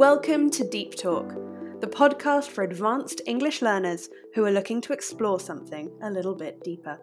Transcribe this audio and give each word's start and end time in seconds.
Welcome 0.00 0.48
to 0.52 0.66
Deep 0.66 0.94
Talk, 0.94 1.28
the 1.82 1.86
podcast 1.86 2.48
for 2.48 2.64
advanced 2.64 3.20
English 3.26 3.60
learners 3.60 4.08
who 4.34 4.46
are 4.46 4.50
looking 4.50 4.80
to 4.80 4.94
explore 4.94 5.38
something 5.38 5.92
a 6.02 6.10
little 6.10 6.34
bit 6.34 6.64
deeper. 6.64 6.98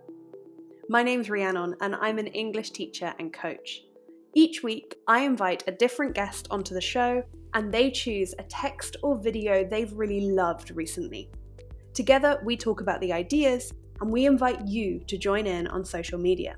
My 0.89 1.03
name's 1.03 1.29
Rhiannon, 1.29 1.75
and 1.79 1.93
I'm 1.93 2.17
an 2.17 2.25
English 2.25 2.71
teacher 2.71 3.13
and 3.19 3.31
coach. 3.31 3.83
Each 4.33 4.63
week, 4.63 4.95
I 5.07 5.19
invite 5.19 5.63
a 5.67 5.73
different 5.73 6.15
guest 6.15 6.47
onto 6.49 6.73
the 6.73 6.81
show, 6.81 7.21
and 7.53 7.71
they 7.71 7.91
choose 7.91 8.33
a 8.39 8.43
text 8.45 8.97
or 9.03 9.15
video 9.15 9.63
they've 9.63 9.93
really 9.93 10.31
loved 10.31 10.71
recently. 10.71 11.29
Together, 11.93 12.41
we 12.43 12.57
talk 12.57 12.81
about 12.81 12.99
the 12.99 13.13
ideas, 13.13 13.75
and 14.01 14.11
we 14.11 14.25
invite 14.25 14.65
you 14.65 15.01
to 15.01 15.19
join 15.19 15.45
in 15.45 15.67
on 15.67 15.85
social 15.85 16.17
media. 16.17 16.55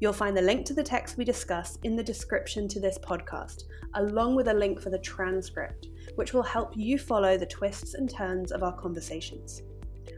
You'll 0.00 0.12
find 0.12 0.36
the 0.36 0.42
link 0.42 0.66
to 0.66 0.74
the 0.74 0.82
text 0.82 1.16
we 1.16 1.24
discuss 1.24 1.78
in 1.82 1.96
the 1.96 2.02
description 2.02 2.68
to 2.68 2.80
this 2.80 2.98
podcast, 2.98 3.64
along 3.94 4.36
with 4.36 4.48
a 4.48 4.54
link 4.54 4.78
for 4.80 4.90
the 4.90 4.98
transcript, 4.98 5.88
which 6.16 6.34
will 6.34 6.42
help 6.42 6.76
you 6.76 6.98
follow 6.98 7.38
the 7.38 7.46
twists 7.46 7.94
and 7.94 8.10
turns 8.10 8.52
of 8.52 8.62
our 8.62 8.76
conversations. 8.76 9.62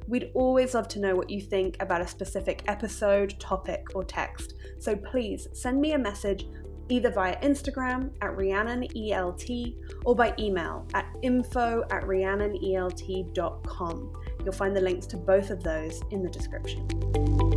We'd 0.09 0.33
always 0.35 0.75
love 0.75 0.89
to 0.89 1.01
know 1.01 1.15
what 1.15 1.31
you 1.31 1.41
think 1.41 1.77
about 1.81 2.01
a 2.01 2.09
specific 2.09 2.65
episode, 2.67 3.39
topic, 3.39 3.87
or 3.95 4.03
text, 4.05 4.55
so 4.79 4.97
please 4.97 5.47
send 5.53 5.81
me 5.81 5.93
a 5.93 5.99
message 5.99 6.47
either 6.89 7.11
via 7.11 7.39
Instagram 7.41 8.11
at 8.23 8.31
RhiannonELT 8.31 9.77
or 10.05 10.17
by 10.17 10.35
email 10.39 10.87
at 10.95 11.07
info 11.23 11.85
at 11.91 12.05
rhiannonelt.com. 12.05 14.13
You'll 14.43 14.53
find 14.53 14.77
the 14.77 14.81
links 14.81 15.07
to 15.07 15.19
both 15.19 15.51
of 15.51 15.63
those 15.63 16.01
in 16.11 16.23
the 16.23 16.31
description. 16.31 17.48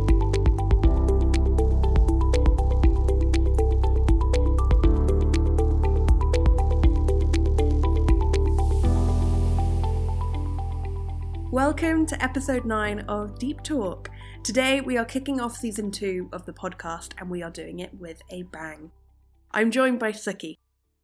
Welcome 11.64 12.06
to 12.06 12.20
episode 12.20 12.64
9 12.64 13.04
of 13.06 13.38
Deep 13.38 13.62
Talk. 13.62 14.10
Today 14.42 14.80
we 14.80 14.98
are 14.98 15.04
kicking 15.04 15.40
off 15.40 15.56
season 15.56 15.92
2 15.92 16.30
of 16.32 16.44
the 16.44 16.52
podcast 16.52 17.12
and 17.18 17.30
we 17.30 17.40
are 17.40 17.52
doing 17.52 17.78
it 17.78 17.94
with 18.00 18.20
a 18.30 18.42
bang. 18.42 18.90
I'm 19.52 19.70
joined 19.70 20.00
by 20.00 20.10
Sukhi, 20.10 20.58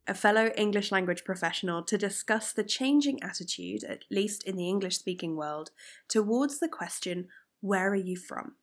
a 0.08 0.14
fellow 0.14 0.50
English 0.56 0.90
language 0.90 1.22
professional, 1.22 1.84
to 1.84 1.96
discuss 1.96 2.52
the 2.52 2.64
changing 2.64 3.22
attitude, 3.22 3.84
at 3.84 4.02
least 4.10 4.42
in 4.42 4.56
the 4.56 4.68
English 4.68 4.98
speaking 4.98 5.36
world, 5.36 5.70
towards 6.08 6.58
the 6.58 6.68
question, 6.68 7.28
Where 7.60 7.90
are 7.90 7.94
you 7.94 8.16
from? 8.16 8.56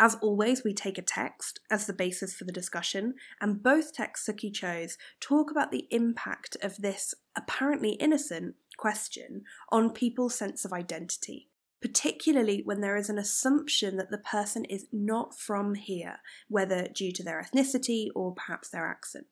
As 0.00 0.14
always, 0.22 0.62
we 0.62 0.72
take 0.72 0.96
a 0.96 1.02
text 1.02 1.58
as 1.70 1.86
the 1.86 1.92
basis 1.92 2.32
for 2.32 2.44
the 2.44 2.52
discussion, 2.52 3.14
and 3.40 3.62
both 3.62 3.92
texts 3.92 4.28
Sukhi 4.28 4.52
chose 4.54 4.96
talk 5.18 5.50
about 5.50 5.72
the 5.72 5.88
impact 5.90 6.56
of 6.62 6.76
this 6.76 7.14
apparently 7.36 7.90
innocent 7.92 8.54
question 8.76 9.42
on 9.70 9.90
people's 9.90 10.36
sense 10.36 10.64
of 10.64 10.72
identity, 10.72 11.48
particularly 11.82 12.62
when 12.64 12.80
there 12.80 12.96
is 12.96 13.10
an 13.10 13.18
assumption 13.18 13.96
that 13.96 14.10
the 14.12 14.18
person 14.18 14.64
is 14.66 14.86
not 14.92 15.36
from 15.36 15.74
here, 15.74 16.18
whether 16.48 16.86
due 16.86 17.10
to 17.10 17.24
their 17.24 17.42
ethnicity 17.42 18.06
or 18.14 18.32
perhaps 18.32 18.68
their 18.68 18.86
accent. 18.86 19.26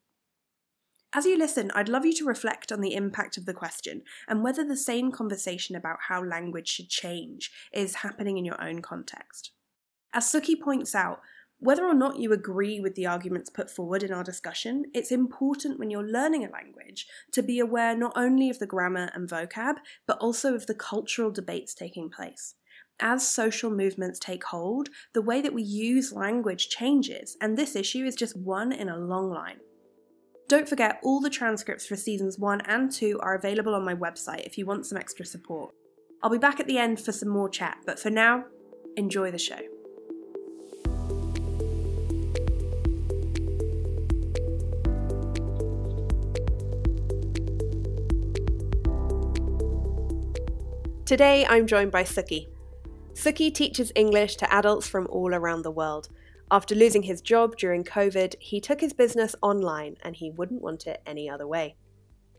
As 1.14 1.24
you 1.24 1.38
listen, 1.38 1.70
I'd 1.76 1.88
love 1.88 2.04
you 2.04 2.12
to 2.14 2.26
reflect 2.26 2.72
on 2.72 2.80
the 2.80 2.94
impact 2.94 3.38
of 3.38 3.46
the 3.46 3.54
question 3.54 4.02
and 4.28 4.42
whether 4.42 4.64
the 4.64 4.76
same 4.76 5.12
conversation 5.12 5.76
about 5.76 5.98
how 6.08 6.22
language 6.22 6.68
should 6.68 6.90
change 6.90 7.52
is 7.72 7.96
happening 7.96 8.36
in 8.36 8.44
your 8.44 8.60
own 8.60 8.82
context. 8.82 9.52
As 10.12 10.30
Sukhi 10.30 10.60
points 10.60 10.94
out, 10.94 11.20
whether 11.58 11.86
or 11.86 11.94
not 11.94 12.18
you 12.18 12.32
agree 12.32 12.80
with 12.80 12.94
the 12.94 13.06
arguments 13.06 13.48
put 13.48 13.70
forward 13.70 14.02
in 14.02 14.12
our 14.12 14.22
discussion, 14.22 14.84
it's 14.92 15.10
important 15.10 15.78
when 15.78 15.90
you're 15.90 16.06
learning 16.06 16.44
a 16.44 16.50
language 16.50 17.06
to 17.32 17.42
be 17.42 17.58
aware 17.58 17.96
not 17.96 18.12
only 18.14 18.50
of 18.50 18.58
the 18.58 18.66
grammar 18.66 19.10
and 19.14 19.28
vocab, 19.28 19.76
but 20.06 20.18
also 20.18 20.54
of 20.54 20.66
the 20.66 20.74
cultural 20.74 21.30
debates 21.30 21.74
taking 21.74 22.10
place. 22.10 22.54
As 23.00 23.26
social 23.26 23.70
movements 23.70 24.18
take 24.18 24.44
hold, 24.44 24.88
the 25.12 25.22
way 25.22 25.40
that 25.40 25.54
we 25.54 25.62
use 25.62 26.12
language 26.12 26.68
changes, 26.68 27.36
and 27.40 27.56
this 27.56 27.74
issue 27.74 28.04
is 28.04 28.14
just 28.14 28.36
one 28.36 28.72
in 28.72 28.88
a 28.88 28.98
long 28.98 29.30
line. 29.30 29.58
Don't 30.48 30.68
forget, 30.68 31.00
all 31.02 31.20
the 31.20 31.28
transcripts 31.28 31.86
for 31.86 31.96
seasons 31.96 32.38
1 32.38 32.62
and 32.62 32.90
2 32.90 33.18
are 33.20 33.34
available 33.34 33.74
on 33.74 33.84
my 33.84 33.94
website 33.94 34.46
if 34.46 34.56
you 34.56 34.64
want 34.64 34.86
some 34.86 34.96
extra 34.96 35.26
support. 35.26 35.74
I'll 36.22 36.30
be 36.30 36.38
back 36.38 36.60
at 36.60 36.66
the 36.66 36.78
end 36.78 37.00
for 37.00 37.12
some 37.12 37.28
more 37.28 37.48
chat, 37.48 37.78
but 37.84 37.98
for 37.98 38.10
now, 38.10 38.44
enjoy 38.96 39.30
the 39.30 39.38
show. 39.38 39.58
Today 51.06 51.46
I'm 51.48 51.68
joined 51.68 51.92
by 51.92 52.02
Sukhi. 52.02 52.48
Sukhi 53.12 53.54
teaches 53.54 53.92
English 53.94 54.34
to 54.38 54.52
adults 54.52 54.88
from 54.88 55.06
all 55.08 55.32
around 55.32 55.62
the 55.62 55.70
world. 55.70 56.08
After 56.50 56.74
losing 56.74 57.04
his 57.04 57.20
job 57.20 57.56
during 57.56 57.84
COVID, 57.84 58.34
he 58.40 58.60
took 58.60 58.80
his 58.80 58.92
business 58.92 59.36
online 59.40 59.98
and 60.02 60.16
he 60.16 60.32
wouldn't 60.32 60.62
want 60.62 60.88
it 60.88 61.00
any 61.06 61.30
other 61.30 61.46
way. 61.46 61.76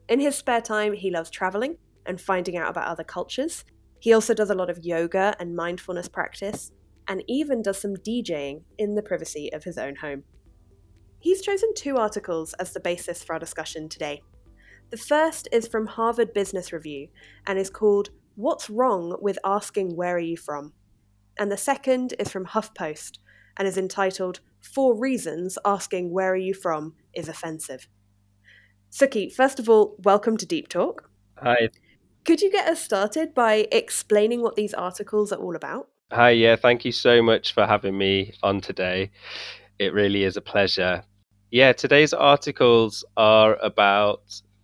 In 0.09 0.19
his 0.19 0.35
spare 0.35 0.59
time, 0.59 0.91
he 0.91 1.09
loves 1.09 1.29
traveling 1.29 1.78
and 2.05 2.19
finding 2.19 2.57
out 2.57 2.69
about 2.69 2.89
other 2.89 3.05
cultures. 3.05 3.63
He 4.01 4.11
also 4.11 4.33
does 4.33 4.50
a 4.50 4.55
lot 4.55 4.69
of 4.69 4.84
yoga 4.84 5.34
and 5.39 5.55
mindfulness 5.55 6.09
practice, 6.09 6.73
and 7.07 7.23
even 7.25 7.61
does 7.61 7.79
some 7.79 7.95
DJing 7.95 8.63
in 8.78 8.95
the 8.95 9.01
privacy 9.01 9.49
of 9.53 9.63
his 9.63 9.78
own 9.78 9.95
home. 9.95 10.25
He's 11.19 11.41
chosen 11.41 11.73
two 11.73 11.95
articles 11.95 12.51
as 12.55 12.73
the 12.73 12.81
basis 12.81 13.23
for 13.23 13.31
our 13.31 13.39
discussion 13.39 13.88
today. 13.88 14.23
The 14.89 14.97
first 14.97 15.47
is 15.53 15.69
from 15.69 15.85
Harvard 15.85 16.34
Business 16.34 16.73
Review 16.73 17.07
and 17.45 17.57
is 17.57 17.69
called 17.69 18.09
What's 18.39 18.69
Wrong 18.69 19.17
with 19.19 19.39
Asking 19.43 19.95
Where 19.95 20.17
Are 20.17 20.19
You 20.19 20.37
From? 20.37 20.73
And 21.39 21.51
the 21.51 21.57
second 21.57 22.13
is 22.19 22.29
from 22.29 22.45
HuffPost 22.45 23.17
and 23.57 23.67
is 23.67 23.79
entitled 23.79 24.41
Four 24.61 24.95
Reasons 24.95 25.57
Asking 25.65 26.11
Where 26.11 26.33
Are 26.33 26.37
You 26.37 26.53
From 26.53 26.93
is 27.15 27.27
Offensive. 27.27 27.87
Sukhi, 28.91 29.33
first 29.33 29.57
of 29.57 29.67
all, 29.67 29.95
welcome 30.03 30.37
to 30.37 30.45
Deep 30.45 30.67
Talk. 30.67 31.09
Hi. 31.41 31.69
Could 32.25 32.43
you 32.43 32.51
get 32.51 32.67
us 32.67 32.79
started 32.79 33.33
by 33.33 33.67
explaining 33.71 34.43
what 34.43 34.55
these 34.55 34.75
articles 34.75 35.31
are 35.31 35.39
all 35.39 35.55
about? 35.55 35.87
Hi, 36.11 36.29
yeah, 36.29 36.55
thank 36.57 36.85
you 36.85 36.91
so 36.91 37.23
much 37.23 37.55
for 37.55 37.65
having 37.65 37.97
me 37.97 38.35
on 38.43 38.61
today. 38.61 39.09
It 39.79 39.93
really 39.93 40.25
is 40.25 40.37
a 40.37 40.41
pleasure. 40.41 41.03
Yeah, 41.49 41.73
today's 41.73 42.13
articles 42.13 43.03
are 43.17 43.55
about 43.55 44.21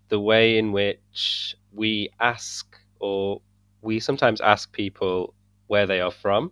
the 0.10 0.20
way 0.20 0.60
in 0.60 0.74
which 0.74 1.56
we 1.72 2.12
ask 2.20 2.78
or 3.00 3.42
we 3.84 4.00
sometimes 4.00 4.42
ask 4.42 4.72
people 4.72 5.36
where 5.68 5.86
they 5.86 6.00
are 6.00 6.12
from 6.12 6.52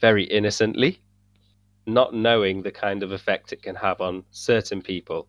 very 0.00 0.24
innocently, 0.24 1.00
not 1.86 2.14
knowing 2.14 2.62
the 2.62 2.72
kind 2.72 3.02
of 3.02 3.12
effect 3.12 3.52
it 3.52 3.62
can 3.62 3.76
have 3.76 4.00
on 4.00 4.24
certain 4.30 4.80
people. 4.82 5.28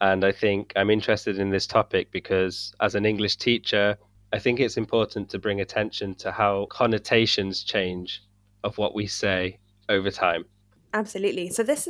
And 0.00 0.24
I 0.24 0.32
think 0.32 0.72
I'm 0.76 0.90
interested 0.90 1.38
in 1.38 1.50
this 1.50 1.66
topic 1.66 2.10
because, 2.10 2.74
as 2.80 2.94
an 2.94 3.06
English 3.06 3.36
teacher, 3.36 3.96
I 4.32 4.38
think 4.38 4.58
it's 4.58 4.76
important 4.76 5.28
to 5.30 5.38
bring 5.38 5.60
attention 5.60 6.14
to 6.16 6.32
how 6.32 6.66
connotations 6.70 7.62
change 7.62 8.22
of 8.64 8.76
what 8.78 8.94
we 8.94 9.06
say 9.06 9.58
over 9.88 10.10
time. 10.10 10.44
Absolutely. 10.92 11.50
So 11.50 11.62
this 11.62 11.88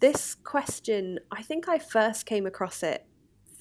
this 0.00 0.34
question, 0.42 1.18
I 1.30 1.42
think 1.42 1.68
I 1.68 1.78
first 1.78 2.26
came 2.26 2.46
across 2.46 2.82
it 2.82 3.06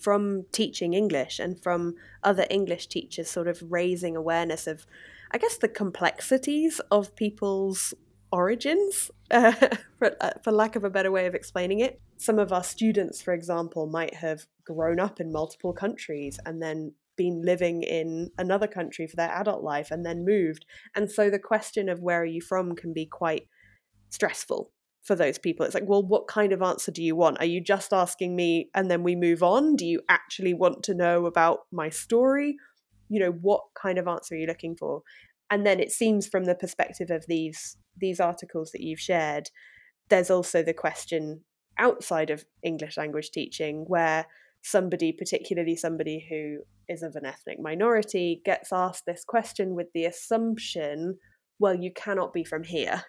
from 0.01 0.45
teaching 0.51 0.93
English 0.93 1.39
and 1.39 1.61
from 1.61 1.95
other 2.23 2.45
English 2.49 2.87
teachers 2.87 3.29
sort 3.29 3.47
of 3.47 3.61
raising 3.69 4.15
awareness 4.15 4.67
of, 4.67 4.85
I 5.31 5.37
guess, 5.37 5.57
the 5.57 5.67
complexities 5.67 6.81
of 6.89 7.15
people's 7.15 7.93
origins, 8.31 9.11
uh, 9.31 9.53
for, 9.97 10.15
uh, 10.19 10.31
for 10.43 10.51
lack 10.51 10.75
of 10.75 10.83
a 10.83 10.89
better 10.89 11.11
way 11.11 11.25
of 11.27 11.35
explaining 11.35 11.79
it. 11.79 12.01
Some 12.17 12.39
of 12.39 12.51
our 12.51 12.63
students, 12.63 13.21
for 13.21 13.33
example, 13.33 13.87
might 13.87 14.15
have 14.15 14.45
grown 14.65 14.99
up 14.99 15.19
in 15.19 15.31
multiple 15.31 15.73
countries 15.73 16.39
and 16.45 16.61
then 16.61 16.93
been 17.15 17.41
living 17.43 17.83
in 17.83 18.31
another 18.37 18.67
country 18.67 19.05
for 19.05 19.15
their 19.15 19.31
adult 19.31 19.63
life 19.63 19.91
and 19.91 20.05
then 20.05 20.25
moved. 20.25 20.65
And 20.95 21.11
so 21.11 21.29
the 21.29 21.39
question 21.39 21.89
of 21.89 22.01
where 22.01 22.21
are 22.21 22.25
you 22.25 22.41
from 22.41 22.75
can 22.75 22.93
be 22.93 23.05
quite 23.05 23.47
stressful 24.09 24.71
for 25.01 25.15
those 25.15 25.37
people. 25.37 25.65
It's 25.65 25.73
like, 25.73 25.87
well, 25.87 26.03
what 26.03 26.27
kind 26.27 26.53
of 26.53 26.61
answer 26.61 26.91
do 26.91 27.03
you 27.03 27.15
want? 27.15 27.39
Are 27.39 27.45
you 27.45 27.61
just 27.61 27.91
asking 27.91 28.35
me 28.35 28.69
and 28.75 28.89
then 28.89 29.03
we 29.03 29.15
move 29.15 29.41
on? 29.41 29.75
Do 29.75 29.85
you 29.85 30.01
actually 30.09 30.53
want 30.53 30.83
to 30.83 30.93
know 30.93 31.25
about 31.25 31.61
my 31.71 31.89
story? 31.89 32.55
You 33.09 33.19
know, 33.19 33.31
what 33.31 33.61
kind 33.75 33.97
of 33.97 34.07
answer 34.07 34.35
are 34.35 34.37
you 34.37 34.47
looking 34.47 34.75
for? 34.75 35.01
And 35.49 35.65
then 35.65 35.79
it 35.79 35.91
seems 35.91 36.27
from 36.27 36.45
the 36.45 36.55
perspective 36.55 37.09
of 37.09 37.25
these 37.27 37.77
these 37.99 38.21
articles 38.21 38.71
that 38.71 38.81
you've 38.81 39.01
shared, 39.01 39.49
there's 40.09 40.31
also 40.31 40.63
the 40.63 40.73
question 40.73 41.41
outside 41.77 42.29
of 42.29 42.45
English 42.63 42.95
language 42.95 43.31
teaching 43.31 43.83
where 43.87 44.25
somebody, 44.61 45.11
particularly 45.11 45.75
somebody 45.75 46.25
who 46.29 46.59
is 46.87 47.03
of 47.03 47.15
an 47.15 47.25
ethnic 47.25 47.59
minority, 47.59 48.41
gets 48.45 48.71
asked 48.71 49.05
this 49.05 49.25
question 49.25 49.75
with 49.75 49.87
the 49.93 50.05
assumption, 50.05 51.17
well, 51.59 51.75
you 51.75 51.91
cannot 51.93 52.31
be 52.31 52.45
from 52.45 52.63
here 52.63 53.03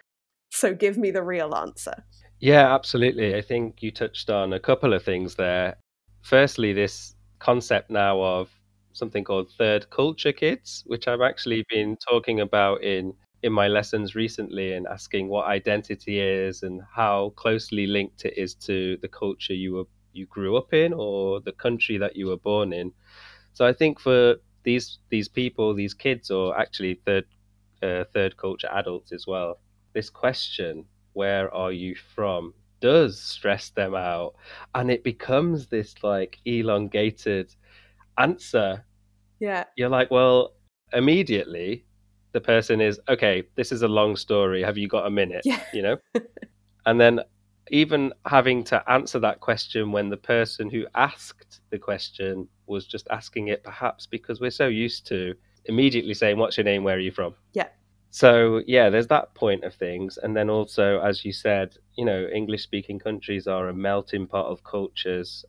so 0.53 0.73
give 0.73 0.97
me 0.97 1.11
the 1.11 1.23
real 1.23 1.55
answer. 1.55 2.05
Yeah, 2.39 2.73
absolutely. 2.73 3.35
I 3.35 3.41
think 3.41 3.81
you 3.81 3.91
touched 3.91 4.29
on 4.29 4.53
a 4.53 4.59
couple 4.59 4.93
of 4.93 5.03
things 5.03 5.35
there. 5.35 5.75
Firstly, 6.21 6.73
this 6.73 7.15
concept 7.39 7.89
now 7.89 8.21
of 8.21 8.49
something 8.93 9.23
called 9.23 9.49
third 9.51 9.89
culture 9.89 10.31
kids, 10.33 10.83
which 10.87 11.07
I've 11.07 11.21
actually 11.21 11.65
been 11.69 11.97
talking 11.97 12.39
about 12.41 12.83
in 12.83 13.13
in 13.43 13.51
my 13.51 13.67
lessons 13.67 14.15
recently 14.15 14.71
and 14.73 14.87
asking 14.87 15.27
what 15.27 15.47
identity 15.47 16.19
is 16.19 16.63
and 16.63 16.81
how 16.95 17.33
closely 17.35 17.85
linked 17.87 18.23
it 18.23 18.37
is 18.37 18.55
to 18.55 18.97
the 19.01 19.07
culture 19.09 19.53
you 19.53 19.73
were 19.73 19.85
you 20.13 20.25
grew 20.27 20.55
up 20.55 20.73
in 20.73 20.93
or 20.93 21.41
the 21.41 21.51
country 21.51 21.97
that 21.97 22.15
you 22.15 22.27
were 22.27 22.37
born 22.37 22.71
in. 22.71 22.91
So 23.53 23.65
I 23.65 23.73
think 23.73 23.99
for 23.99 24.35
these 24.63 24.99
these 25.09 25.27
people, 25.29 25.73
these 25.73 25.93
kids, 25.93 26.31
or 26.31 26.57
actually 26.59 26.95
third 27.05 27.25
uh, 27.81 28.05
third 28.13 28.37
culture 28.37 28.69
adults 28.71 29.11
as 29.11 29.25
well, 29.27 29.59
this 29.93 30.09
question, 30.09 30.85
"Where 31.13 31.53
are 31.53 31.71
you 31.71 31.95
from?" 31.95 32.53
does 32.79 33.17
stress 33.17 33.69
them 33.69 33.95
out, 33.95 34.35
and 34.75 34.91
it 34.91 35.03
becomes 35.03 35.67
this 35.67 35.95
like 36.03 36.39
elongated 36.45 37.53
answer. 38.17 38.85
Yeah, 39.39 39.65
you're 39.77 39.89
like, 39.89 40.11
well, 40.11 40.53
immediately 40.91 41.85
the 42.33 42.41
person 42.41 42.81
is 42.81 42.99
okay. 43.07 43.43
This 43.55 43.71
is 43.71 43.83
a 43.83 43.87
long 43.87 44.15
story. 44.15 44.61
Have 44.63 44.77
you 44.77 44.87
got 44.87 45.05
a 45.05 45.09
minute? 45.09 45.43
Yeah. 45.45 45.61
You 45.73 45.81
know, 45.81 45.97
and 46.85 46.99
then 46.99 47.21
even 47.71 48.13
having 48.25 48.63
to 48.65 48.91
answer 48.91 49.19
that 49.19 49.39
question 49.39 49.91
when 49.91 50.09
the 50.09 50.17
person 50.17 50.69
who 50.69 50.85
asked 50.95 51.61
the 51.69 51.79
question 51.79 52.47
was 52.67 52.85
just 52.85 53.07
asking 53.09 53.47
it 53.47 53.63
perhaps 53.63 54.05
because 54.05 54.41
we're 54.41 54.51
so 54.51 54.67
used 54.67 55.07
to 55.07 55.33
immediately 55.65 56.13
saying 56.13 56.37
what's 56.37 56.57
your 56.57 56.65
name 56.65 56.83
where 56.83 56.97
are 56.97 56.99
you 56.99 57.11
from 57.11 57.33
yeah 57.53 57.67
so 58.13 58.61
yeah 58.67 58.89
there's 58.89 59.07
that 59.07 59.33
point 59.35 59.63
of 59.65 59.73
things. 59.73 60.17
And 60.21 60.35
then 60.37 60.49
also 60.49 60.99
as 61.01 61.25
you 61.25 61.33
said 61.33 61.75
you 61.95 62.05
know 62.05 62.27
english 62.33 62.63
speaking 62.63 62.99
countries 62.99 63.47
are 63.47 63.69
a 63.69 63.73
melting 63.73 64.27
pot 64.27 64.45
of 64.47 64.63
cultures. 64.63 65.45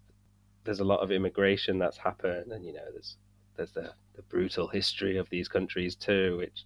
There's 0.64 0.80
a 0.80 0.84
lot 0.92 1.00
of 1.02 1.10
immigration 1.12 1.78
that's 1.78 1.98
happened. 1.98 2.52
And 2.52 2.64
you 2.64 2.72
know 2.72 2.88
there's 2.92 3.16
there's 3.56 3.72
the, 3.72 3.92
the 4.16 4.22
brutal 4.22 4.68
history 4.68 5.16
of 5.18 5.28
these 5.30 5.48
countries 5.48 5.94
too 5.96 6.38
which 6.38 6.64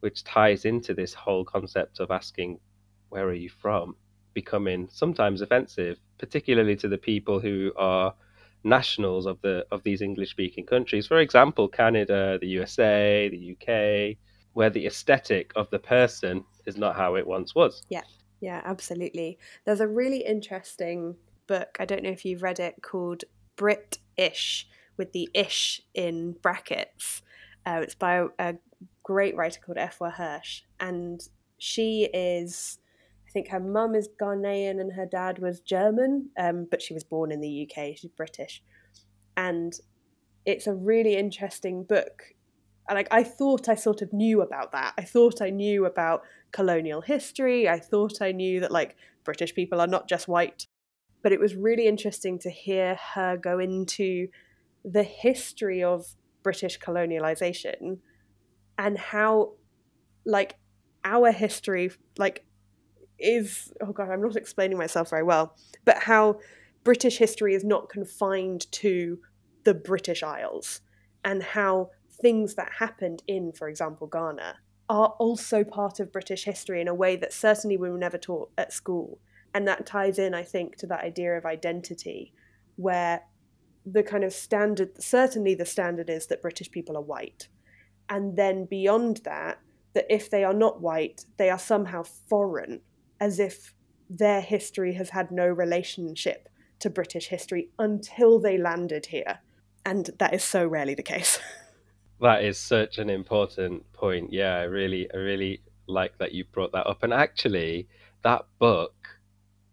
which 0.00 0.24
ties 0.24 0.64
into 0.64 0.94
this 0.94 1.14
whole 1.14 1.44
concept 1.44 2.00
of 2.00 2.10
asking 2.10 2.58
where 3.10 3.26
are 3.26 3.34
you 3.34 3.50
from? 3.50 3.96
becoming 4.34 4.88
sometimes 4.90 5.42
offensive, 5.42 5.98
particularly 6.18 6.74
to 6.76 6.88
the 6.88 6.98
people 6.98 7.38
who 7.40 7.72
are 7.76 8.14
nationals 8.64 9.26
of 9.26 9.40
the 9.42 9.66
of 9.70 9.82
these 9.82 10.00
English 10.02 10.30
speaking 10.30 10.64
countries. 10.64 11.06
For 11.06 11.18
example, 11.18 11.68
Canada, 11.68 12.38
the 12.40 12.48
USA, 12.48 13.28
the 13.30 13.52
UK, 13.52 14.16
where 14.54 14.70
the 14.70 14.86
aesthetic 14.86 15.52
of 15.56 15.70
the 15.70 15.78
person 15.78 16.44
is 16.66 16.76
not 16.76 16.96
how 16.96 17.14
it 17.16 17.26
once 17.26 17.54
was. 17.54 17.82
Yeah. 17.88 18.02
Yeah, 18.40 18.60
absolutely. 18.64 19.38
There's 19.64 19.80
a 19.80 19.86
really 19.86 20.24
interesting 20.24 21.14
book, 21.46 21.76
I 21.78 21.84
don't 21.84 22.02
know 22.02 22.10
if 22.10 22.24
you've 22.24 22.42
read 22.42 22.58
it, 22.58 22.82
called 22.82 23.22
Brit-ish 23.56 24.66
with 24.96 25.12
the 25.12 25.28
ish 25.32 25.80
in 25.94 26.32
brackets. 26.42 27.22
Uh, 27.64 27.80
it's 27.82 27.94
by 27.94 28.26
a, 28.38 28.54
great 29.02 29.36
writer 29.36 29.60
called 29.64 29.78
Afua 29.78 30.12
Hirsch, 30.12 30.62
and 30.80 31.20
she 31.58 32.08
is 32.12 32.78
I 33.26 33.30
think 33.32 33.48
her 33.48 33.60
mum 33.60 33.94
is 33.94 34.08
Ghanaian 34.20 34.80
and 34.80 34.92
her 34.92 35.06
dad 35.06 35.38
was 35.38 35.60
German, 35.60 36.28
um, 36.38 36.66
but 36.70 36.82
she 36.82 36.92
was 36.92 37.02
born 37.02 37.32
in 37.32 37.40
the 37.40 37.68
UK. 37.68 37.96
She's 37.96 38.10
British, 38.16 38.62
and 39.36 39.72
it's 40.44 40.66
a 40.66 40.74
really 40.74 41.16
interesting 41.16 41.84
book. 41.84 42.22
Like 42.90 43.08
I 43.10 43.22
thought 43.22 43.68
I 43.68 43.74
sort 43.74 44.02
of 44.02 44.12
knew 44.12 44.42
about 44.42 44.72
that. 44.72 44.94
I 44.98 45.02
thought 45.02 45.40
I 45.40 45.50
knew 45.50 45.86
about 45.86 46.22
colonial 46.52 47.00
history. 47.00 47.68
I 47.68 47.78
thought 47.78 48.20
I 48.20 48.32
knew 48.32 48.60
that 48.60 48.70
like 48.70 48.96
British 49.24 49.54
people 49.54 49.80
are 49.80 49.86
not 49.86 50.08
just 50.08 50.28
white. 50.28 50.66
But 51.22 51.32
it 51.32 51.40
was 51.40 51.54
really 51.54 51.86
interesting 51.86 52.38
to 52.40 52.50
hear 52.50 52.96
her 53.14 53.36
go 53.36 53.58
into 53.58 54.28
the 54.84 55.04
history 55.04 55.82
of 55.82 56.06
British 56.42 56.80
colonialization 56.80 57.98
and 58.76 58.98
how 58.98 59.52
like 60.26 60.56
our 61.04 61.30
history 61.30 61.90
like 62.18 62.44
is 63.18 63.72
oh 63.80 63.92
god, 63.92 64.10
I'm 64.10 64.20
not 64.20 64.36
explaining 64.36 64.78
myself 64.78 65.10
very 65.10 65.22
well, 65.22 65.56
but 65.84 65.98
how 66.02 66.40
British 66.84 67.18
history 67.18 67.54
is 67.54 67.64
not 67.64 67.88
confined 67.88 68.70
to 68.72 69.18
the 69.64 69.74
British 69.74 70.24
Isles 70.24 70.80
and 71.24 71.42
how 71.42 71.90
things 72.20 72.54
that 72.54 72.70
happened 72.78 73.22
in, 73.26 73.52
for 73.52 73.68
example, 73.68 74.06
Ghana 74.06 74.58
are 74.88 75.14
also 75.18 75.64
part 75.64 76.00
of 76.00 76.12
British 76.12 76.44
history 76.44 76.80
in 76.80 76.88
a 76.88 76.94
way 76.94 77.16
that 77.16 77.32
certainly 77.32 77.76
we 77.76 77.90
were 77.90 77.98
never 77.98 78.18
taught 78.18 78.50
at 78.58 78.72
school. 78.72 79.18
And 79.54 79.66
that 79.68 79.86
ties 79.86 80.18
in, 80.18 80.34
I 80.34 80.42
think, 80.42 80.76
to 80.76 80.86
that 80.88 81.04
idea 81.04 81.36
of 81.36 81.44
identity, 81.44 82.32
where 82.76 83.22
the 83.84 84.02
kind 84.02 84.24
of 84.24 84.32
standard, 84.32 85.02
certainly 85.02 85.54
the 85.54 85.66
standard 85.66 86.08
is 86.08 86.26
that 86.26 86.42
British 86.42 86.70
people 86.70 86.96
are 86.96 87.02
white. 87.02 87.48
And 88.08 88.36
then 88.36 88.66
beyond 88.66 89.20
that, 89.24 89.58
that 89.94 90.06
if 90.08 90.30
they 90.30 90.44
are 90.44 90.54
not 90.54 90.80
white, 90.80 91.24
they 91.36 91.50
are 91.50 91.58
somehow 91.58 92.02
foreign 92.02 92.80
as 93.20 93.38
if 93.38 93.74
their 94.08 94.40
history 94.40 94.94
has 94.94 95.10
had 95.10 95.30
no 95.30 95.46
relationship 95.46 96.48
to 96.80 96.90
British 96.90 97.28
history 97.28 97.70
until 97.78 98.38
they 98.38 98.58
landed 98.58 99.06
here. 99.06 99.38
And 99.84 100.10
that 100.18 100.34
is 100.34 100.44
so 100.44 100.66
rarely 100.66 100.94
the 100.94 101.02
case. 101.02 101.38
that 102.22 102.44
is 102.44 102.58
such 102.58 102.98
an 102.98 103.10
important 103.10 103.92
point. 103.92 104.32
Yeah, 104.32 104.54
I 104.56 104.62
really, 104.62 105.08
I 105.12 105.16
really 105.16 105.60
like 105.86 106.16
that 106.18 106.32
you 106.32 106.44
brought 106.44 106.72
that 106.72 106.86
up. 106.86 107.02
And 107.02 107.12
actually, 107.12 107.88
that 108.22 108.46
book 108.58 108.94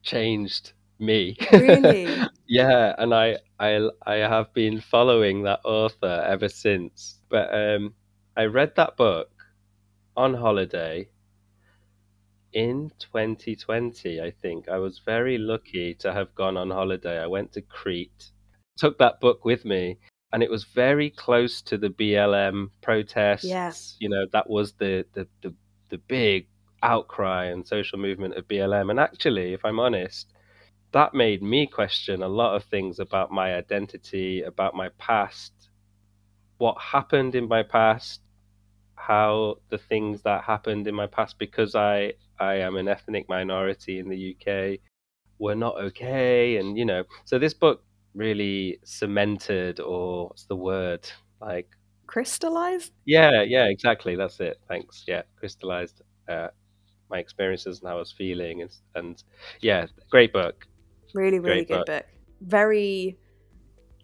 changed 0.01 0.74
me. 0.98 1.38
Really? 1.51 2.18
yeah, 2.48 2.96
and 2.98 3.13
I, 3.13 3.38
I, 3.60 3.90
I 4.06 4.16
have 4.16 4.51
been 4.54 4.81
following 4.81 5.44
that 5.44 5.62
author 5.63 6.24
ever 6.28 6.50
since. 6.50 7.19
But 7.30 7.54
um, 7.54 7.94
I 8.36 8.46
read 8.46 8.75
that 8.75 8.98
book 8.98 9.30
on 10.18 10.34
holiday 10.34 11.07
in 12.54 12.92
2020, 13.00 14.22
I 14.22 14.31
think. 14.42 14.68
I 14.69 14.78
was 14.80 15.00
very 15.06 15.38
lucky 15.38 15.94
to 15.95 16.12
have 16.12 16.34
gone 16.34 16.57
on 16.57 16.72
holiday. 16.72 17.22
I 17.22 17.28
went 17.28 17.52
to 17.54 17.62
Crete, 17.62 18.31
took 18.75 18.98
that 18.98 19.19
book 19.19 19.45
with 19.45 19.66
me, 19.66 20.00
and 20.31 20.44
it 20.44 20.50
was 20.50 20.64
very 20.64 21.10
close 21.10 21.62
to 21.64 21.78
the 21.78 21.90
BLM 21.90 22.70
protests. 22.81 23.44
Yes. 23.44 23.96
You 24.00 24.10
know, 24.10 24.26
that 24.31 24.50
was 24.50 24.74
the, 24.74 25.06
the, 25.14 25.28
the, 25.42 25.54
the 25.90 25.98
big 25.98 26.48
outcry 26.84 27.46
and 27.46 27.68
social 27.68 27.98
movement 27.98 28.36
of 28.36 28.48
BLM. 28.48 28.92
And 28.92 29.00
actually, 29.00 29.54
if 29.54 29.66
I'm 29.66 29.80
honest, 29.80 30.31
that 30.92 31.14
made 31.14 31.42
me 31.42 31.68
question 31.68 32.24
a 32.24 32.28
lot 32.28 32.56
of 32.56 32.64
things 32.64 33.00
about 33.00 33.31
my 33.31 33.56
identity, 33.56 34.44
about 34.44 34.76
my 34.76 34.90
past, 34.98 35.54
what 36.57 36.80
happened 36.80 37.36
in 37.36 37.48
my 37.48 37.64
past, 37.64 38.21
how 38.95 39.56
the 39.69 39.78
things 39.78 40.21
that 40.24 40.44
happened 40.44 40.88
in 40.88 40.94
my 40.94 41.07
past 41.07 41.40
because 41.40 41.74
I 41.74 42.14
I 42.40 42.56
am 42.56 42.76
an 42.76 42.88
ethnic 42.88 43.28
minority 43.28 44.00
in 44.00 44.09
the 44.09 44.36
UK 44.36 44.80
were 45.40 45.56
not 45.56 45.78
okay. 45.78 46.57
And, 46.57 46.78
you 46.78 46.86
know, 46.86 47.04
so 47.26 47.40
this 47.40 47.54
book 47.54 47.83
really 48.13 48.80
cemented, 48.83 49.80
or 49.80 50.28
what's 50.28 50.45
the 50.45 50.56
word? 50.56 51.09
Like, 51.42 51.69
crystallized? 52.07 52.92
Yeah, 53.06 53.44
yeah, 53.44 53.66
exactly. 53.66 54.16
That's 54.16 54.39
it. 54.39 54.59
Thanks. 54.68 55.04
Yeah, 55.07 55.23
crystallized 55.37 56.01
uh, 56.28 56.47
my 57.09 57.19
experiences 57.19 57.80
and 57.80 57.89
how 57.89 57.95
I 57.95 57.99
was 57.99 58.11
feeling. 58.11 58.61
And, 58.61 58.71
and 58.95 59.23
yeah, 59.61 59.87
great 60.09 60.33
book. 60.33 60.66
Really, 61.13 61.39
really 61.39 61.66
great 61.66 61.68
good 61.68 61.78
book. 61.78 61.85
book. 61.87 62.06
Very 62.42 63.18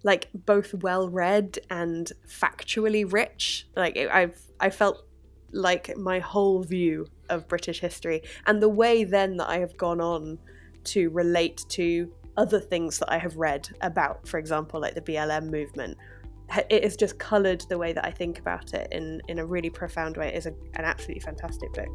like 0.03 0.29
both 0.33 0.73
well 0.75 1.09
read 1.09 1.57
and 1.69 2.11
factually 2.27 3.11
rich. 3.11 3.67
Like 3.75 3.97
I've 3.97 4.39
I 4.59 4.69
felt 4.69 5.03
like 5.51 5.97
my 5.97 6.19
whole 6.19 6.61
view 6.61 7.07
of 7.29 7.47
British 7.47 7.79
history 7.79 8.21
and 8.45 8.61
the 8.61 8.69
way 8.69 9.03
then 9.03 9.37
that 9.37 9.49
I 9.49 9.57
have 9.57 9.75
gone 9.77 9.99
on 9.99 10.37
to 10.85 11.09
relate 11.09 11.63
to 11.69 12.11
other 12.37 12.59
things 12.59 12.99
that 12.99 13.11
I 13.11 13.17
have 13.17 13.35
read 13.37 13.67
about, 13.81 14.27
for 14.27 14.37
example, 14.37 14.79
like 14.79 14.95
the 14.95 15.01
BLM 15.01 15.49
movement. 15.49 15.97
It 16.69 16.83
has 16.83 16.95
just 16.95 17.17
coloured 17.17 17.61
the 17.69 17.77
way 17.77 17.93
that 17.93 18.05
I 18.05 18.11
think 18.11 18.37
about 18.39 18.73
it 18.73 18.87
in, 18.91 19.21
in 19.27 19.39
a 19.39 19.45
really 19.45 19.69
profound 19.69 20.17
way. 20.17 20.27
It 20.27 20.35
is 20.35 20.45
a, 20.45 20.53
an 20.75 20.85
absolutely 20.85 21.21
fantastic 21.21 21.73
book. 21.73 21.87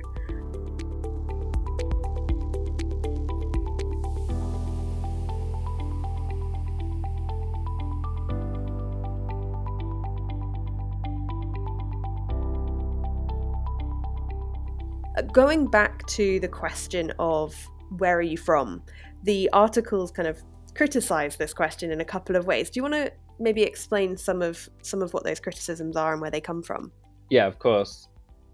Uh, 15.17 15.23
going 15.23 15.67
back 15.67 16.07
to 16.07 16.41
the 16.41 16.49
question 16.49 17.13
of 17.19 17.55
where 17.99 18.17
are 18.17 18.23
you 18.23 18.37
from, 18.37 18.83
the 19.25 19.49
articles 19.53 20.11
kind 20.11 20.29
of 20.29 20.43
criticize 20.75 21.37
this 21.37 21.53
question 21.53 21.91
in 21.91 22.00
a 22.00 22.05
couple 22.05 22.37
of 22.37 22.47
ways. 22.47 22.71
Do 22.71 22.79
you 22.79 22.83
want 22.83 22.95
to 22.95 23.12
maybe 23.39 23.62
explain 23.62 24.17
some 24.17 24.43
of 24.43 24.69
some 24.83 25.03
of 25.03 25.12
what 25.12 25.25
those 25.25 25.41
criticisms 25.41 25.97
are 25.97 26.12
and 26.12 26.21
where 26.21 26.31
they 26.31 26.41
come 26.41 26.62
from? 26.62 26.93
Yeah, 27.31 27.47
of 27.47 27.59
course. 27.59 28.09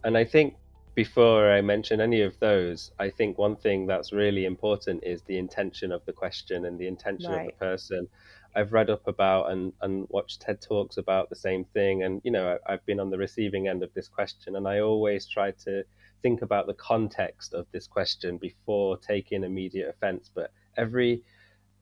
And 0.04 0.16
I 0.16 0.25
think 0.25 0.54
before 0.94 1.52
I 1.52 1.61
mention 1.61 2.00
any 2.00 2.23
of 2.23 2.38
those, 2.40 2.90
I 2.99 3.11
think 3.11 3.37
one 3.37 3.56
thing 3.56 3.87
that's 3.87 4.12
really 4.12 4.46
important 4.46 5.04
is 5.04 5.23
the 5.23 5.38
intention 5.38 5.92
of 5.92 6.04
the 6.06 6.12
question 6.12 6.64
and 6.64 6.78
the 6.78 6.87
intention 6.87 7.32
right. 7.32 7.40
of 7.40 7.46
the 7.46 7.52
person. 7.52 8.08
I've 8.54 8.73
read 8.73 8.88
up 8.88 9.06
about 9.06 9.50
and, 9.50 9.75
and 9.82 10.06
watched 10.08 10.40
TED 10.40 10.62
Talks 10.62 10.96
about 10.96 11.28
the 11.28 11.37
same 11.37 11.66
thing. 11.75 12.04
And, 12.04 12.23
you 12.25 12.30
know, 12.30 12.56
I, 12.66 12.73
I've 12.73 12.87
been 12.87 12.99
on 12.99 13.11
the 13.11 13.18
receiving 13.18 13.68
end 13.68 13.82
of 13.82 13.92
this 13.92 14.08
question, 14.08 14.56
and 14.56 14.66
I 14.66 14.80
always 14.80 15.26
try 15.26 15.50
to 15.64 15.85
think 16.23 16.42
about 16.42 16.66
the 16.66 16.75
context 16.75 17.54
of 17.54 17.66
this 17.73 17.87
question 17.87 18.38
before 18.38 18.96
taking 18.99 19.44
immediate 19.44 19.88
offense. 19.88 20.30
But 20.35 20.52
every 20.76 21.23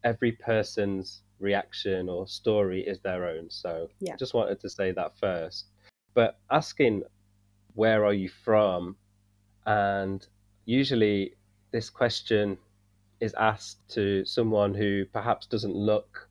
every 0.03 0.33
person's 0.33 1.23
reaction 1.41 2.09
or 2.09 2.27
story 2.27 2.83
is 2.83 3.01
their 3.01 3.27
own. 3.27 3.51
So 3.51 3.89
yeah. 4.01 4.17
just 4.17 4.35
wanted 4.35 4.61
to 4.61 4.71
say 4.71 4.93
that 4.93 5.19
first. 5.19 5.67
But 6.15 6.39
asking 6.51 7.03
where 7.75 8.05
are 8.05 8.13
you 8.13 8.29
from 8.29 8.97
and 9.67 10.27
usually, 10.65 11.35
this 11.73 11.91
question 11.91 12.59
is 13.21 13.35
asked 13.35 13.89
to 13.91 14.25
someone 14.25 14.75
who 14.75 15.05
perhaps 15.13 15.47
doesn't 15.47 15.75
look 15.75 16.29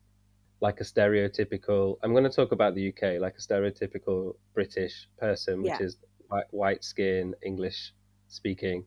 like 0.60 0.80
a 0.80 0.84
stereotypical. 0.84 1.96
I'm 2.02 2.12
going 2.12 2.24
to 2.24 2.30
talk 2.30 2.52
about 2.52 2.74
the 2.74 2.88
UK, 2.88 3.20
like 3.20 3.34
a 3.36 3.40
stereotypical 3.40 4.36
British 4.54 5.08
person, 5.18 5.62
which 5.62 5.72
yeah. 5.80 5.86
is 5.86 5.96
white, 6.34 6.50
white 6.50 6.84
skin, 6.84 7.34
English 7.42 7.92
speaking. 8.28 8.84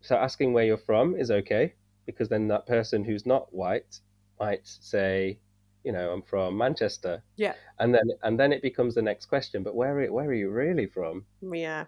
So 0.00 0.16
asking 0.16 0.52
where 0.52 0.64
you're 0.64 0.78
from 0.78 1.16
is 1.16 1.30
okay 1.30 1.74
because 2.06 2.28
then 2.28 2.48
that 2.48 2.66
person 2.66 3.04
who's 3.04 3.26
not 3.26 3.52
white 3.52 4.00
might 4.40 4.62
say, 4.64 5.38
you 5.84 5.92
know, 5.92 6.10
I'm 6.10 6.22
from 6.22 6.56
Manchester. 6.56 7.22
Yeah. 7.36 7.54
And 7.78 7.94
then 7.94 8.08
and 8.22 8.38
then 8.38 8.52
it 8.52 8.62
becomes 8.62 8.94
the 8.94 9.02
next 9.02 9.26
question, 9.26 9.62
but 9.62 9.74
where 9.74 10.10
where 10.12 10.26
are 10.26 10.34
you 10.34 10.50
really 10.50 10.86
from? 10.86 11.24
Mm, 11.42 11.60
yeah 11.60 11.84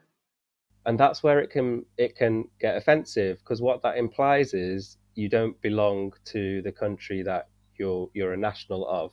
and 0.86 0.98
that's 0.98 1.22
where 1.22 1.40
it 1.40 1.50
can 1.50 1.84
it 1.98 2.16
can 2.16 2.44
get 2.58 2.76
offensive 2.76 3.38
because 3.38 3.60
what 3.60 3.82
that 3.82 3.96
implies 3.96 4.54
is 4.54 4.96
you 5.14 5.28
don't 5.28 5.60
belong 5.60 6.12
to 6.24 6.62
the 6.62 6.72
country 6.72 7.22
that 7.22 7.48
you're 7.78 8.08
you're 8.14 8.32
a 8.32 8.36
national 8.36 8.86
of 8.88 9.12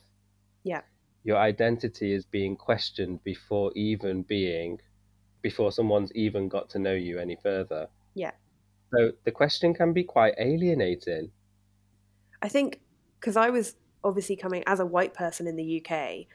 yeah 0.64 0.80
your 1.24 1.36
identity 1.36 2.12
is 2.12 2.24
being 2.24 2.56
questioned 2.56 3.22
before 3.24 3.70
even 3.74 4.22
being 4.22 4.78
before 5.42 5.72
someone's 5.72 6.12
even 6.14 6.48
got 6.48 6.68
to 6.70 6.78
know 6.78 6.94
you 6.94 7.18
any 7.18 7.36
further. 7.42 7.88
Yeah. 8.14 8.32
So 8.92 9.12
the 9.24 9.30
question 9.30 9.74
can 9.74 9.92
be 9.92 10.04
quite 10.04 10.34
alienating. 10.38 11.30
I 12.42 12.48
think 12.48 12.80
because 13.18 13.36
i 13.36 13.50
was 13.50 13.74
obviously 14.04 14.36
coming 14.36 14.62
as 14.66 14.78
a 14.78 14.86
white 14.86 15.12
person 15.12 15.48
in 15.48 15.56
the 15.56 15.82
uk 15.82 16.26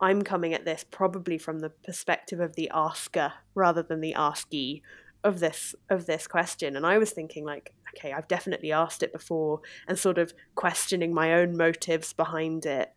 I'm 0.00 0.22
coming 0.22 0.54
at 0.54 0.64
this 0.64 0.84
probably 0.88 1.38
from 1.38 1.58
the 1.58 1.70
perspective 1.70 2.40
of 2.40 2.54
the 2.54 2.70
asker 2.72 3.32
rather 3.54 3.82
than 3.82 4.00
the 4.00 4.14
askee 4.14 4.82
of 5.24 5.40
this 5.40 5.74
of 5.90 6.06
this 6.06 6.28
question. 6.28 6.76
And 6.76 6.86
I 6.86 6.98
was 6.98 7.10
thinking 7.10 7.44
like 7.44 7.74
okay 7.96 8.12
I've 8.12 8.28
definitely 8.28 8.70
asked 8.70 9.02
it 9.02 9.12
before 9.12 9.60
and 9.88 9.98
sort 9.98 10.18
of 10.18 10.32
questioning 10.54 11.12
my 11.12 11.34
own 11.34 11.56
motives 11.56 12.12
behind 12.12 12.64
it. 12.66 12.92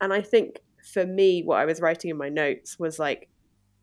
And 0.00 0.12
I 0.12 0.22
think 0.22 0.60
for 0.82 1.04
me 1.04 1.42
what 1.42 1.58
I 1.58 1.66
was 1.66 1.80
writing 1.80 2.10
in 2.10 2.16
my 2.16 2.30
notes 2.30 2.78
was 2.78 2.98
like 2.98 3.28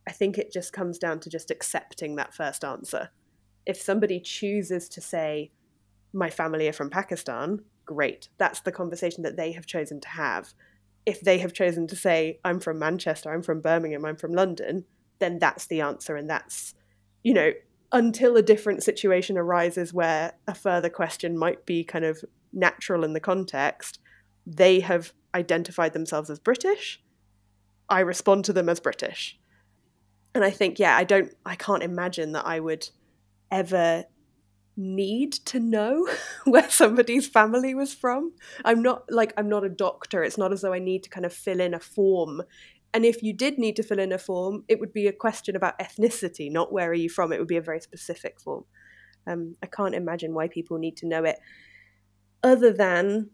I 0.08 0.12
think 0.12 0.38
it 0.38 0.52
just 0.52 0.74
comes 0.74 0.98
down 0.98 1.20
to 1.22 1.30
just 1.30 1.52
accepting 1.52 2.16
that 2.16 2.34
first 2.34 2.64
answer 2.64 3.10
if 3.66 3.82
somebody 3.82 4.20
chooses 4.20 4.88
to 4.90 5.02
say 5.02 5.52
my 6.14 6.30
family 6.30 6.68
are 6.68 6.74
from 6.74 6.90
Pakistan 6.90 7.62
great 7.86 8.30
that's 8.38 8.62
the 8.62 8.72
conversation 8.72 9.24
that 9.24 9.38
they 9.38 9.52
have 9.52 9.66
chosen 9.66 10.00
to 10.02 10.10
have 10.10 10.54
if 11.06 11.22
they 11.22 11.38
have 11.40 11.54
chosen 11.54 11.88
to 11.88 11.96
say, 11.96 12.40
I'm 12.44 12.60
from 12.60 12.80
Manchester, 12.80 13.32
I'm 13.32 13.44
from 13.44 13.62
Birmingham, 13.62 14.06
I'm 14.06 14.16
from 14.16 14.34
London, 14.34 14.86
then 15.20 15.40
that's 15.40 15.68
the 15.68 15.82
answer. 15.82 16.16
And 16.16 16.30
that's, 16.30 16.74
you 17.24 17.34
know, 17.34 17.52
until 17.92 18.36
a 18.36 18.42
different 18.42 18.84
situation 18.84 19.38
arises 19.38 19.94
where 19.94 20.34
a 20.48 20.56
further 20.56 20.90
question 20.90 21.38
might 21.38 21.66
be 21.66 21.84
kind 21.84 22.06
of 22.06 22.24
natural 22.52 23.04
in 23.04 23.14
the 23.14 23.20
context, 23.20 24.00
they 24.48 24.80
have 24.80 25.14
identified 25.34 25.94
themselves 25.94 26.30
as 26.30 26.40
British. 26.40 27.02
I 27.88 28.00
respond 28.00 28.46
to 28.46 28.54
them 28.54 28.68
as 28.68 28.80
British. 28.80 29.40
And 30.36 30.44
I 30.44 30.52
think, 30.52 30.78
yeah, 30.78 30.96
I 30.96 31.06
don't, 31.06 31.34
I 31.46 31.56
can't 31.56 31.82
imagine 31.82 32.34
that 32.34 32.46
I 32.46 32.60
would 32.60 32.90
ever 33.50 34.04
need 34.78 35.32
to 35.32 35.60
know 35.60 36.08
where 36.44 36.70
somebody's 36.70 37.28
family 37.28 37.74
was 37.74 37.94
from. 37.94 38.34
I'm 38.66 38.82
not 38.82 39.06
like 39.10 39.34
I'm 39.38 39.48
not 39.48 39.64
a 39.64 39.70
doctor. 39.70 40.24
It's 40.24 40.38
not 40.38 40.52
as 40.52 40.62
though 40.62 40.74
I 40.74 40.80
need 40.80 41.04
to 41.04 41.10
kind 41.10 41.26
of 41.26 41.34
fill 41.34 41.62
in 41.62 41.74
a 41.74 41.80
form. 41.80 42.44
And 42.94 43.06
if 43.06 43.24
you 43.24 43.34
did 43.34 43.58
need 43.58 43.78
to 43.78 43.84
fill 43.84 44.00
in 44.00 44.12
a 44.12 44.18
form, 44.18 44.64
it 44.68 44.80
would 44.80 44.94
be 44.94 45.08
a 45.08 45.14
question 45.14 45.56
about 45.56 45.80
ethnicity, 45.80 46.52
not 46.52 46.72
where 46.72 46.90
are 46.90 46.94
you 46.94 47.10
from. 47.10 47.32
It 47.32 47.40
would 47.40 47.48
be 47.48 47.58
a 47.58 47.62
very 47.62 47.82
specific 47.82 48.40
form. 48.40 48.66
Um, 49.28 49.56
I 49.64 49.68
can't 49.68 49.96
imagine 49.96 50.34
why 50.34 50.48
people 50.48 50.78
need 50.78 50.98
to 50.98 51.08
know 51.08 51.24
it, 51.24 51.40
other 52.44 52.72
than 52.72 53.32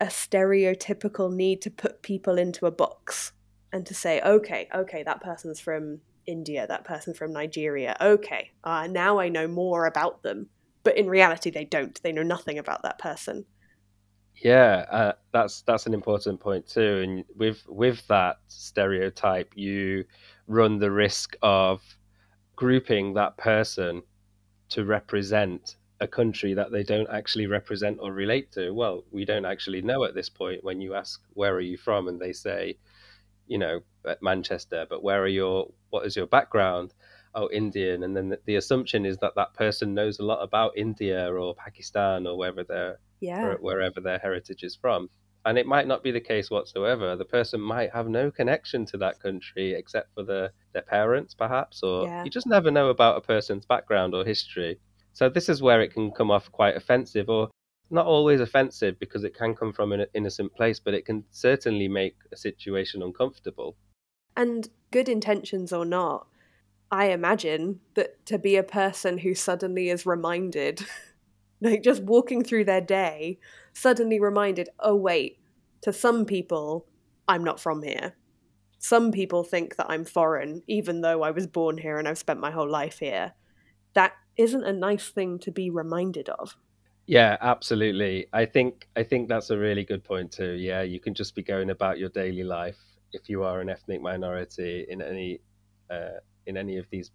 a 0.00 0.06
stereotypical 0.06 1.32
need 1.32 1.60
to 1.62 1.70
put 1.70 2.02
people 2.02 2.38
into 2.38 2.66
a 2.66 2.70
box 2.70 3.32
and 3.72 3.84
to 3.86 3.94
say, 3.94 4.20
okay, 4.22 4.68
okay, 4.74 5.02
that 5.02 5.20
person's 5.20 5.60
from 5.60 6.00
India, 6.28 6.66
that 6.66 6.84
person 6.84 7.14
from 7.14 7.32
Nigeria. 7.32 7.96
Okay, 8.00 8.52
uh, 8.62 8.86
now 8.86 9.18
I 9.18 9.28
know 9.28 9.48
more 9.48 9.86
about 9.86 10.22
them. 10.22 10.48
But 10.84 10.96
in 10.96 11.08
reality 11.08 11.50
they 11.50 11.64
don't. 11.64 12.00
They 12.02 12.12
know 12.12 12.22
nothing 12.22 12.58
about 12.58 12.82
that 12.82 12.98
person. 12.98 13.46
Yeah 14.42 14.86
uh, 14.90 15.12
that's 15.32 15.62
that's 15.62 15.86
an 15.86 15.94
important 15.94 16.40
point 16.40 16.66
too. 16.68 17.00
And 17.04 17.24
with 17.36 17.64
with 17.68 18.06
that 18.06 18.38
stereotype 18.46 19.52
you 19.56 20.04
run 20.46 20.78
the 20.78 20.90
risk 20.90 21.36
of 21.42 21.82
grouping 22.56 23.14
that 23.14 23.36
person 23.36 24.02
to 24.70 24.84
represent 24.84 25.76
a 26.00 26.06
country 26.06 26.54
that 26.54 26.70
they 26.70 26.84
don't 26.84 27.10
actually 27.10 27.46
represent 27.46 27.98
or 28.00 28.12
relate 28.12 28.52
to. 28.52 28.70
Well 28.70 29.04
we 29.10 29.24
don't 29.24 29.44
actually 29.44 29.82
know 29.82 30.04
at 30.04 30.14
this 30.14 30.28
point 30.28 30.62
when 30.62 30.80
you 30.80 30.94
ask 30.94 31.20
where 31.34 31.54
are 31.54 31.60
you 31.60 31.76
from? 31.76 32.06
And 32.08 32.20
they 32.20 32.32
say 32.32 32.78
you 33.48 33.58
know 33.58 33.80
at 34.06 34.22
manchester. 34.22 34.86
But 34.88 35.02
where 35.02 35.22
are 35.22 35.26
your 35.28 35.68
what 35.90 36.06
is 36.06 36.16
your 36.16 36.26
background 36.26 36.94
oh 37.34 37.48
Indian, 37.52 38.02
and 38.02 38.16
then 38.16 38.30
the, 38.30 38.38
the, 38.46 38.56
assumption 38.56 39.04
is 39.06 39.18
that 39.18 39.34
that 39.36 39.54
person 39.54 39.94
knows 39.94 40.18
a 40.18 40.24
lot 40.24 40.42
about 40.42 40.76
India 40.76 41.32
or 41.32 41.54
Pakistan 41.54 42.26
or 42.26 42.36
wherever 42.36 42.64
their 42.64 42.98
yeah. 43.20 43.54
wherever 43.54 44.00
their 44.00 44.18
heritage 44.18 44.62
is 44.62 44.76
from. 44.76 45.08
And 45.44 45.56
it 45.56 45.66
might 45.66 45.86
not 45.86 46.02
be 46.02 46.10
the 46.10 46.20
case 46.20 46.50
whatsoever. 46.50 47.16
The 47.16 47.24
person 47.24 47.60
might 47.60 47.92
have 47.92 48.08
no 48.08 48.30
connection 48.30 48.84
to 48.86 48.98
that 48.98 49.20
country 49.20 49.72
except 49.72 50.12
for 50.14 50.22
the, 50.22 50.50
their 50.72 50.82
parents, 50.82 51.32
perhaps, 51.32 51.82
or 51.82 52.06
yeah. 52.06 52.24
you 52.24 52.30
just 52.30 52.46
never 52.46 52.70
know 52.70 52.88
about 52.90 53.16
a 53.16 53.20
person's 53.20 53.64
background 53.64 54.14
or 54.14 54.24
history. 54.24 54.78
So 55.12 55.28
this 55.28 55.48
is 55.48 55.62
where 55.62 55.80
it 55.80 55.92
can 55.92 56.10
come 56.10 56.30
off 56.30 56.50
quite 56.52 56.76
offensive, 56.76 57.28
or 57.28 57.48
not 57.90 58.06
always 58.06 58.40
offensive 58.40 58.98
because 58.98 59.24
it 59.24 59.34
can 59.34 59.54
come 59.54 59.72
from 59.72 59.92
an 59.92 60.06
innocent 60.12 60.54
place, 60.54 60.80
but 60.80 60.92
it 60.92 61.06
can 61.06 61.24
certainly 61.30 61.88
make 61.88 62.16
a 62.32 62.36
situation 62.36 63.02
uncomfortable. 63.02 63.76
And 64.38 64.68
good 64.92 65.08
intentions 65.08 65.72
or 65.72 65.84
not, 65.84 66.28
I 66.92 67.06
imagine 67.06 67.80
that 67.94 68.24
to 68.26 68.38
be 68.38 68.54
a 68.54 68.62
person 68.62 69.18
who 69.18 69.34
suddenly 69.34 69.90
is 69.90 70.06
reminded, 70.06 70.80
like 71.60 71.82
just 71.82 72.04
walking 72.04 72.44
through 72.44 72.64
their 72.64 72.80
day, 72.80 73.40
suddenly 73.72 74.20
reminded, 74.20 74.68
oh, 74.78 74.94
wait, 74.94 75.40
to 75.82 75.92
some 75.92 76.24
people, 76.24 76.86
I'm 77.26 77.42
not 77.42 77.58
from 77.58 77.82
here. 77.82 78.14
Some 78.78 79.10
people 79.10 79.42
think 79.42 79.74
that 79.74 79.90
I'm 79.90 80.04
foreign, 80.04 80.62
even 80.68 81.00
though 81.00 81.24
I 81.24 81.32
was 81.32 81.48
born 81.48 81.76
here 81.76 81.98
and 81.98 82.06
I've 82.06 82.16
spent 82.16 82.38
my 82.38 82.52
whole 82.52 82.70
life 82.70 83.00
here. 83.00 83.32
That 83.94 84.12
isn't 84.36 84.62
a 84.62 84.72
nice 84.72 85.08
thing 85.08 85.40
to 85.40 85.50
be 85.50 85.68
reminded 85.68 86.28
of. 86.28 86.56
Yeah, 87.06 87.38
absolutely. 87.40 88.28
I 88.32 88.44
think 88.44 88.86
I 88.94 89.02
think 89.02 89.28
that's 89.28 89.50
a 89.50 89.58
really 89.58 89.84
good 89.84 90.04
point 90.04 90.30
too. 90.30 90.52
Yeah, 90.52 90.82
you 90.82 91.00
can 91.00 91.14
just 91.14 91.34
be 91.34 91.42
going 91.42 91.70
about 91.70 91.98
your 91.98 92.10
daily 92.10 92.44
life 92.44 92.78
if 93.12 93.28
you 93.28 93.42
are 93.42 93.60
an 93.60 93.68
ethnic 93.68 94.00
minority 94.00 94.86
in 94.88 95.00
any 95.02 95.40
uh, 95.90 96.20
in 96.46 96.56
any 96.56 96.76
of 96.76 96.86
these 96.90 97.10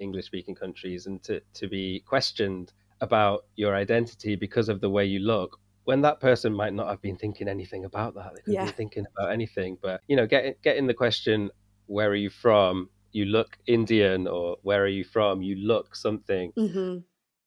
English 0.00 0.26
speaking 0.26 0.54
countries 0.54 1.06
and 1.06 1.22
to, 1.24 1.40
to 1.54 1.68
be 1.68 2.02
questioned 2.06 2.72
about 3.00 3.44
your 3.56 3.74
identity 3.74 4.36
because 4.36 4.68
of 4.68 4.80
the 4.80 4.90
way 4.90 5.04
you 5.04 5.20
look 5.20 5.58
when 5.84 6.02
that 6.02 6.20
person 6.20 6.52
might 6.52 6.74
not 6.74 6.88
have 6.88 7.00
been 7.00 7.16
thinking 7.16 7.48
anything 7.48 7.84
about 7.84 8.14
that. 8.14 8.32
They 8.34 8.42
couldn't 8.42 8.54
yeah. 8.54 8.64
be 8.66 8.72
thinking 8.72 9.06
about 9.16 9.32
anything 9.32 9.78
but 9.80 10.00
you 10.08 10.16
know 10.16 10.26
get 10.26 10.60
get 10.62 10.76
in 10.76 10.86
the 10.86 10.94
question 10.94 11.50
where 11.86 12.10
are 12.10 12.14
you 12.14 12.30
from? 12.30 12.90
You 13.12 13.24
look 13.24 13.56
indian 13.66 14.26
or 14.26 14.56
where 14.62 14.82
are 14.82 14.94
you 15.00 15.04
from? 15.04 15.42
You 15.42 15.56
look 15.56 15.96
something. 15.96 16.52
Mm-hmm. 16.58 16.98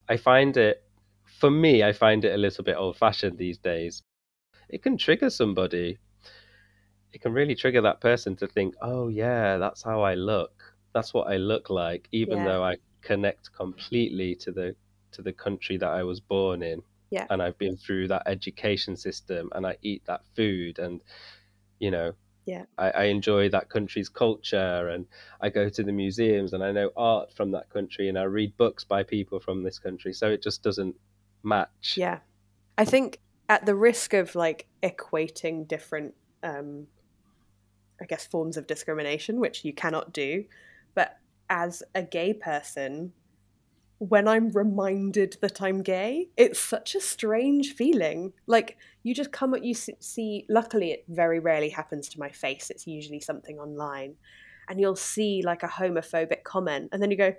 i 0.10 0.18
find 0.18 0.58
it 0.58 0.84
for 1.40 1.52
me 1.52 1.84
i 1.84 1.94
find 1.94 2.26
it 2.26 2.34
a 2.34 2.38
little 2.38 2.64
bit 2.64 2.76
old 2.76 2.98
fashioned 2.98 3.38
these 3.38 3.58
days. 3.58 4.04
It 4.70 4.82
can 4.84 4.98
trigger 4.98 5.30
somebody 5.30 5.98
it 7.14 7.22
can 7.22 7.34
really 7.34 7.56
trigger 7.56 7.82
that 7.82 8.00
person 8.02 8.36
to 8.36 8.48
think 8.48 8.74
oh 8.82 9.08
yeah 9.08 9.58
that's 9.58 9.84
how 9.84 10.02
i 10.02 10.14
look 10.14 10.72
that's 10.94 11.14
what 11.14 11.28
I 11.28 11.38
look 11.38 11.70
like, 11.70 12.08
even 12.12 12.40
yeah. 12.40 12.46
though 12.46 12.64
I 12.64 12.78
connect 13.02 13.52
completely 13.54 14.36
to 14.36 14.52
the 14.52 14.76
to 15.14 15.22
the 15.22 15.34
country 15.34 15.78
that 15.78 15.90
I 15.90 16.04
was 16.04 16.20
born 16.20 16.64
in. 16.64 16.82
Yeah. 17.10 17.28
And 17.30 17.42
I've 17.42 17.58
been 17.58 17.76
through 17.76 18.08
that 18.10 18.24
education 18.26 18.96
system 18.96 19.50
and 19.54 19.68
I 19.68 19.78
eat 19.82 20.04
that 20.06 20.22
food 20.36 20.80
and 20.80 21.02
you 21.80 21.92
know, 21.92 22.14
Yeah. 22.46 22.66
I, 22.78 22.92
I 22.92 23.04
enjoy 23.06 23.50
that 23.50 23.70
country's 23.70 24.08
culture 24.08 24.88
and 24.88 25.06
I 25.42 25.50
go 25.50 25.68
to 25.68 25.84
the 25.84 25.92
museums 25.92 26.54
and 26.54 26.64
I 26.64 26.72
know 26.72 26.92
art 26.96 27.34
from 27.34 27.52
that 27.52 27.70
country 27.70 28.08
and 28.08 28.18
I 28.18 28.24
read 28.24 28.56
books 28.56 28.86
by 28.86 29.04
people 29.04 29.40
from 29.42 29.64
this 29.64 29.80
country. 29.80 30.14
So 30.14 30.30
it 30.30 30.42
just 30.42 30.64
doesn't 30.64 30.96
match. 31.44 31.96
Yeah. 31.98 32.20
I 32.78 32.86
think 32.86 33.20
at 33.50 33.66
the 33.66 33.76
risk 33.76 34.14
of 34.14 34.36
like 34.36 34.68
equating 34.82 35.68
different 35.68 36.14
um 36.44 36.88
I 38.02 38.06
guess 38.06 38.26
forms 38.26 38.58
of 38.58 38.68
discrimination, 38.68 39.40
which 39.40 39.64
you 39.64 39.74
cannot 39.74 40.14
do, 40.14 40.46
but 40.96 41.18
as 41.50 41.84
a 41.94 42.02
gay 42.02 42.34
person, 42.34 43.14
when 44.00 44.28
I'm 44.28 44.50
reminded 44.50 45.38
that 45.42 45.62
I'm 45.62 45.84
gay, 45.84 46.30
it's 46.36 46.60
such 46.60 46.96
a 46.96 47.02
strange 47.02 47.74
feeling. 47.74 48.34
Like 48.48 48.78
you 49.04 49.14
just 49.14 49.32
come 49.32 49.54
at 49.54 49.64
you 49.64 49.76
see. 49.76 50.46
Luckily, 50.50 50.92
it 50.92 51.06
very 51.08 51.40
rarely 51.40 51.70
happens 51.70 52.10
to 52.10 52.20
my 52.20 52.30
face. 52.30 52.72
It's 52.72 52.88
usually 52.88 53.20
something 53.20 53.60
online, 53.60 54.16
and 54.68 54.80
you'll 54.80 54.96
see 54.96 55.44
like 55.44 55.62
a 55.62 55.68
homophobic 55.68 56.44
comment, 56.44 56.90
and 56.92 57.02
then 57.02 57.12
you 57.12 57.18
go, 57.18 57.36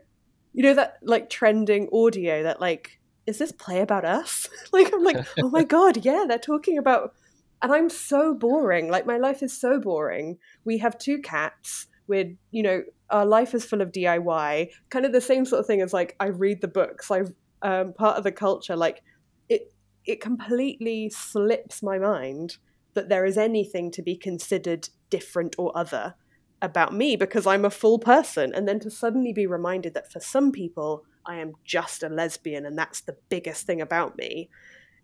you 0.52 0.62
know 0.62 0.74
that 0.74 0.98
like 1.02 1.28
trending 1.28 1.88
audio 1.92 2.44
that 2.44 2.60
like 2.60 3.00
is 3.26 3.38
this 3.38 3.52
play 3.52 3.80
about 3.80 4.04
us? 4.04 4.48
like 4.72 4.92
I'm 4.92 5.04
like, 5.04 5.24
oh 5.40 5.50
my 5.50 5.64
god, 5.76 6.04
yeah, 6.04 6.24
they're 6.28 6.38
talking 6.38 6.78
about, 6.78 7.14
and 7.62 7.72
I'm 7.72 7.88
so 7.88 8.34
boring. 8.34 8.90
Like 8.90 9.06
my 9.06 9.16
life 9.16 9.42
is 9.42 9.58
so 9.58 9.80
boring. 9.80 10.38
We 10.64 10.78
have 10.78 10.98
two 10.98 11.18
cats. 11.18 11.86
We're 12.08 12.34
you 12.50 12.62
know 12.62 12.82
our 13.10 13.24
life 13.24 13.54
is 13.54 13.64
full 13.64 13.80
of 13.80 13.92
DIY, 13.92 14.70
kind 14.90 15.06
of 15.06 15.12
the 15.12 15.20
same 15.20 15.44
sort 15.44 15.60
of 15.60 15.66
thing 15.66 15.80
as 15.80 15.92
like 15.92 16.16
I 16.18 16.26
read 16.26 16.60
the 16.60 16.68
books, 16.68 17.10
I'm 17.10 17.34
um, 17.62 17.92
part 17.92 18.18
of 18.18 18.24
the 18.24 18.32
culture. 18.32 18.74
Like 18.74 19.02
it, 19.48 19.72
it 20.04 20.20
completely 20.20 21.10
slips 21.10 21.82
my 21.82 21.98
mind 21.98 22.56
that 22.94 23.08
there 23.08 23.24
is 23.24 23.38
anything 23.38 23.90
to 23.92 24.02
be 24.02 24.16
considered 24.16 24.88
different 25.10 25.54
or 25.58 25.76
other 25.76 26.14
about 26.60 26.94
me 26.94 27.16
because 27.16 27.46
I'm 27.46 27.64
a 27.64 27.70
full 27.70 27.98
person, 27.98 28.52
and 28.54 28.66
then 28.66 28.80
to 28.80 28.90
suddenly 28.90 29.32
be 29.32 29.46
reminded 29.46 29.94
that 29.94 30.10
for 30.10 30.20
some 30.20 30.50
people 30.50 31.04
I 31.24 31.36
am 31.36 31.52
just 31.64 32.02
a 32.02 32.08
lesbian 32.08 32.66
and 32.66 32.76
that's 32.76 33.00
the 33.02 33.16
biggest 33.28 33.64
thing 33.66 33.80
about 33.80 34.16
me 34.16 34.48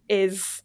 is 0.09 0.62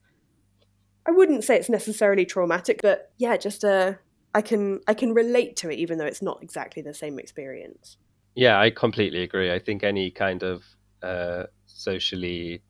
I 1.06 1.12
wouldn't 1.12 1.44
say 1.44 1.58
it's 1.58 1.70
necessarily 1.70 2.26
traumatic, 2.26 2.80
but 2.82 3.12
yeah, 3.18 3.38
just 3.38 3.64
a 3.64 4.00
I 4.34 4.42
can 4.42 4.82
I 4.88 4.94
can 4.94 5.14
relate 5.14 5.56
to 5.58 5.70
it 5.70 5.80
even 5.80 5.98
though 5.98 6.06
it's 6.06 6.22
not 6.22 6.42
exactly 6.42 6.82
the 6.82 6.94
same 6.94 7.20
experience. 7.20 7.98
Yeah, 8.36 8.60
I 8.60 8.72
completely 8.72 9.22
agree. 9.22 9.52
I 9.54 9.60
think 9.60 9.84
any 9.84 10.10
kind 10.10 10.44
of 10.44 10.64
uh, 11.04 11.44
socially 11.66 12.64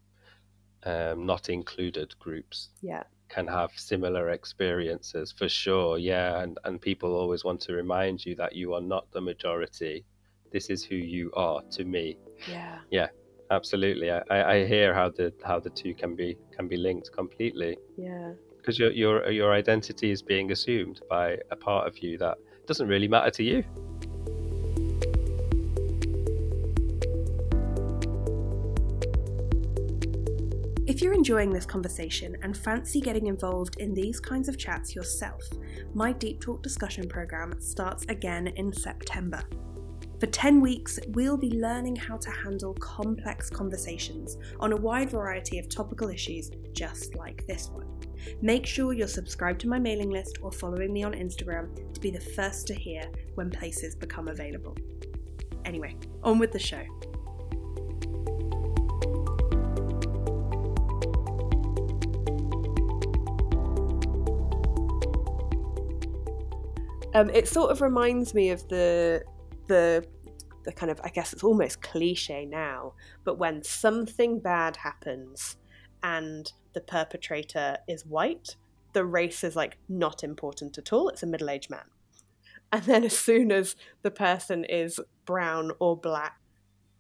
um, 0.84 1.26
not 1.26 1.50
included 1.50 2.18
groups 2.20 2.70
yeah. 2.82 3.04
can 3.30 3.48
have 3.48 3.72
similar 3.76 4.32
experiences 4.32 5.32
for 5.32 5.48
sure. 5.48 5.98
Yeah, 5.98 6.42
and 6.42 6.58
and 6.66 6.82
people 6.82 7.16
always 7.16 7.44
want 7.44 7.62
to 7.62 7.74
remind 7.74 8.26
you 8.26 8.36
that 8.36 8.56
you 8.56 8.74
are 8.74 8.82
not 8.82 9.10
the 9.12 9.22
majority. 9.22 10.06
This 10.52 10.70
is 10.70 10.84
who 10.84 10.96
you 10.96 11.32
are 11.34 11.62
to 11.72 11.84
me. 11.84 12.18
Yeah. 12.50 12.80
Yeah. 12.92 13.08
Absolutely, 13.54 14.10
I, 14.10 14.22
I 14.32 14.66
hear 14.66 14.96
how 14.96 15.10
the 15.10 15.32
how 15.46 15.60
the 15.60 15.70
two 15.70 15.94
can 15.94 16.16
be 16.16 16.36
can 16.56 16.68
be 16.68 16.76
linked 16.76 17.12
completely. 17.12 17.78
Yeah, 17.98 18.32
because 18.58 18.80
your 18.80 18.92
your 18.92 19.30
your 19.30 19.54
identity 19.54 20.10
is 20.10 20.24
being 20.24 20.52
assumed 20.52 21.02
by 21.08 21.38
a 21.52 21.56
part 21.56 21.88
of 21.88 22.00
you 22.00 22.18
that 22.18 22.38
doesn't 22.66 22.88
really 22.88 23.08
matter 23.08 23.30
to 23.30 23.44
you. 23.44 23.64
If 30.88 31.04
you're 31.04 31.14
enjoying 31.14 31.52
this 31.52 31.68
conversation 31.68 32.36
and 32.42 32.58
fancy 32.58 33.02
getting 33.02 33.28
involved 33.28 33.80
in 33.80 33.94
these 33.94 34.20
kinds 34.20 34.50
of 34.50 34.58
chats 34.58 34.96
yourself, 34.96 35.44
my 35.94 36.12
Deep 36.12 36.42
Talk 36.42 36.64
discussion 36.64 37.08
program 37.08 37.54
starts 37.60 38.04
again 38.10 38.48
in 38.48 38.74
September. 38.74 39.44
For 40.24 40.28
10 40.28 40.62
weeks, 40.62 41.02
we'll 41.10 41.36
be 41.36 41.50
learning 41.50 41.98
how 41.98 42.16
to 42.16 42.32
handle 42.32 42.74
complex 42.76 43.50
conversations 43.50 44.38
on 44.58 44.72
a 44.72 44.78
wide 44.78 45.10
variety 45.10 45.60
of 45.60 45.68
topical 45.68 46.08
issues 46.08 46.50
just 46.72 47.14
like 47.16 47.46
this 47.46 47.70
one. 47.70 47.90
Make 48.42 48.66
sure 48.66 48.94
you're 48.94 49.10
subscribed 49.10 49.60
to 49.60 49.68
my 49.68 49.80
mailing 49.80 50.10
list 50.10 50.38
or 50.42 50.50
following 50.50 50.94
me 50.94 51.04
on 51.04 51.12
Instagram 51.12 51.94
to 51.94 52.00
be 52.00 52.10
the 52.10 52.22
first 52.22 52.68
to 52.68 52.74
hear 52.74 53.04
when 53.36 53.50
places 53.50 53.98
become 53.98 54.30
available. 54.30 54.78
Anyway, 55.66 55.98
on 56.24 56.40
with 56.40 56.54
the 56.54 56.58
show. 56.58 56.86
Um, 67.14 67.30
it 67.30 67.50
sort 67.50 67.72
of 67.72 67.82
reminds 67.82 68.34
me 68.34 68.52
of 68.52 68.66
the 68.70 69.22
the 69.68 70.06
the 70.66 70.72
kind 70.72 70.92
of 70.92 71.02
I 71.04 71.10
guess 71.10 71.34
it's 71.34 71.44
almost 71.44 71.82
cliche 71.82 72.46
now, 72.46 72.94
but 73.24 73.38
when 73.38 73.64
something 73.64 74.40
bad 74.40 74.78
happens 74.78 75.58
and 76.02 76.52
the 76.74 76.82
perpetrator 76.82 77.78
is 77.88 78.06
white, 78.06 78.56
the 78.94 79.06
race 79.06 79.44
is 79.44 79.56
like 79.56 79.78
not 79.90 80.24
important 80.24 80.78
at 80.78 80.94
all. 80.94 81.10
It's 81.10 81.24
a 81.24 81.28
middle 81.28 81.50
aged 81.50 81.70
man. 81.70 81.86
And 82.72 82.84
then 82.84 83.04
as 83.04 83.18
soon 83.18 83.52
as 83.52 83.76
the 84.02 84.12
person 84.12 84.64
is 84.66 85.00
brown 85.26 85.72
or 85.80 85.96
black, 85.96 86.40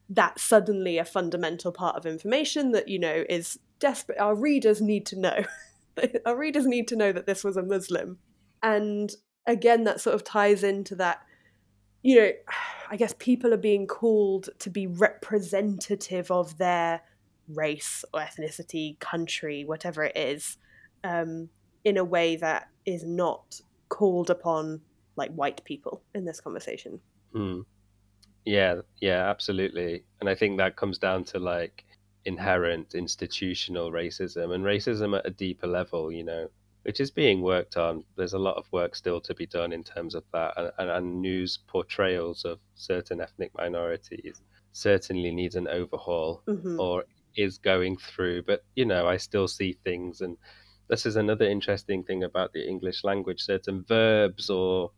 that's 0.09 0.43
suddenly 0.43 0.97
a 0.97 1.05
fundamental 1.05 1.71
part 1.71 1.95
of 1.95 2.05
information 2.05 2.71
that, 2.73 2.87
you 2.87 2.99
know, 2.99 3.23
is 3.29 3.57
desperate. 3.79 4.19
Our 4.19 4.35
readers 4.35 4.81
need 4.81 5.05
to 5.07 5.19
know. 5.19 5.43
Our 6.25 6.37
readers 6.37 6.67
need 6.67 6.87
to 6.89 6.95
know 6.95 7.11
that 7.11 7.25
this 7.25 7.43
was 7.43 7.57
a 7.57 7.63
Muslim. 7.63 8.19
And 8.61 9.15
again, 9.47 9.83
that 9.85 10.01
sort 10.01 10.15
of 10.15 10.23
ties 10.23 10.63
into 10.63 10.95
that, 10.97 11.21
you 12.03 12.15
know, 12.17 12.31
I 12.91 12.95
guess 12.95 13.15
people 13.17 13.53
are 13.53 13.57
being 13.57 13.87
called 13.87 14.49
to 14.59 14.69
be 14.69 14.85
representative 14.85 16.29
of 16.29 16.59
their 16.59 17.01
race 17.47 18.05
or 18.13 18.19
ethnicity, 18.19 18.99
country, 18.99 19.65
whatever 19.65 20.03
it 20.03 20.15
is, 20.15 20.57
um, 21.03 21.49
in 21.83 21.97
a 21.97 22.03
way 22.03 22.35
that 22.35 22.69
is 22.85 23.03
not 23.03 23.59
called 23.89 24.29
upon 24.29 24.81
like 25.15 25.33
white 25.33 25.63
people 25.63 26.03
in 26.13 26.25
this 26.25 26.39
conversation. 26.39 26.99
Mm. 27.33 27.65
Yeah, 28.45 28.81
yeah, 29.01 29.29
absolutely. 29.29 30.03
And 30.19 30.29
I 30.29 30.35
think 30.35 30.57
that 30.57 30.75
comes 30.75 30.99
down 30.99 31.23
to 31.25 31.39
like 31.39 31.85
inherent 32.25 32.93
institutional 32.93 33.91
racism 33.91 34.53
and 34.53 34.63
racism 34.63 35.17
at 35.17 35.25
a 35.25 35.31
deeper 35.31 35.67
level, 35.67 36.11
you 36.11 36.23
know, 36.23 36.49
which 36.83 36.99
is 36.99 37.11
being 37.11 37.41
worked 37.41 37.77
on. 37.77 38.03
There's 38.15 38.33
a 38.33 38.39
lot 38.39 38.57
of 38.57 38.71
work 38.71 38.95
still 38.95 39.19
to 39.21 39.33
be 39.33 39.45
done 39.45 39.73
in 39.73 39.83
terms 39.83 40.15
of 40.15 40.23
that, 40.33 40.53
and, 40.57 40.71
and, 40.77 40.89
and 40.89 41.21
news 41.21 41.59
portrayals 41.67 42.45
of 42.45 42.59
certain 42.75 43.19
ethnic 43.21 43.51
minorities 43.55 44.41
certainly 44.73 45.31
needs 45.31 45.55
an 45.55 45.67
overhaul 45.67 46.41
mm-hmm. 46.47 46.79
or 46.79 47.05
is 47.35 47.57
going 47.57 47.97
through. 47.97 48.43
But 48.43 48.63
you 48.75 48.85
know, 48.85 49.07
I 49.07 49.17
still 49.17 49.47
see 49.47 49.77
things, 49.83 50.21
and 50.21 50.37
this 50.89 51.05
is 51.05 51.15
another 51.15 51.45
interesting 51.45 52.03
thing 52.03 52.23
about 52.23 52.53
the 52.53 52.67
English 52.67 53.03
language. 53.03 53.41
Certain 53.41 53.83
verbs 53.87 54.49
or 54.49 54.91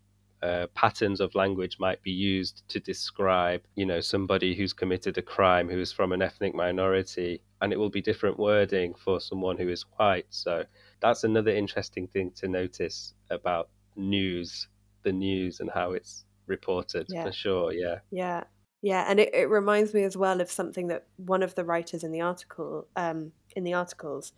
uh, 0.46 0.68
patterns 0.76 1.20
of 1.20 1.34
language 1.34 1.78
might 1.80 2.02
be 2.04 2.12
used 2.12 2.64
to 2.70 2.80
describe, 2.80 3.62
you 3.76 3.86
know, 3.86 4.00
somebody 4.00 4.56
who's 4.56 4.74
committed 4.74 5.18
a 5.18 5.22
crime 5.22 5.68
who 5.70 5.80
is 5.80 5.92
from 5.92 6.12
an 6.12 6.22
ethnic 6.22 6.54
minority, 6.54 7.42
and 7.62 7.74
it 7.74 7.80
will 7.80 7.90
be 7.90 8.02
different 8.02 8.38
wording 8.38 8.94
for 9.04 9.20
someone 9.20 9.58
who 9.58 9.70
is 9.70 9.86
white. 9.98 10.28
So 10.30 10.64
that's 11.00 11.24
another 11.24 11.52
interesting 11.52 12.08
thing 12.08 12.32
to 12.40 12.48
notice 12.48 13.14
about 13.30 13.70
news, 13.96 14.68
the 15.04 15.12
news, 15.12 15.60
and 15.62 15.70
how 15.74 15.94
it's 15.94 16.26
reported 16.48 17.08
yeah. 17.10 17.26
for 17.26 17.32
sure. 17.32 17.74
Yeah. 17.74 18.00
Yeah. 18.12 18.44
Yeah, 18.82 19.06
and 19.10 19.20
it, 19.20 19.34
it 19.34 19.50
reminds 19.50 19.96
me 19.96 20.04
as 20.04 20.16
well 20.16 20.42
of 20.42 20.52
something 20.52 20.90
that 20.90 21.08
one 21.18 21.42
of 21.42 21.56
the 21.56 21.64
writers 21.64 22.04
in 22.04 22.12
the 22.12 22.22
article, 22.22 22.88
um, 22.96 23.32
in 23.56 23.64
the 23.64 23.74
articles, 23.74 24.32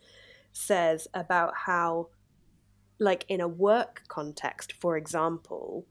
says 0.52 1.06
about 1.12 1.52
how, 1.66 2.08
like 2.98 3.26
in 3.28 3.42
a 3.42 3.48
work 3.48 4.04
context, 4.08 4.72
for 4.72 4.96
example, 4.96 5.84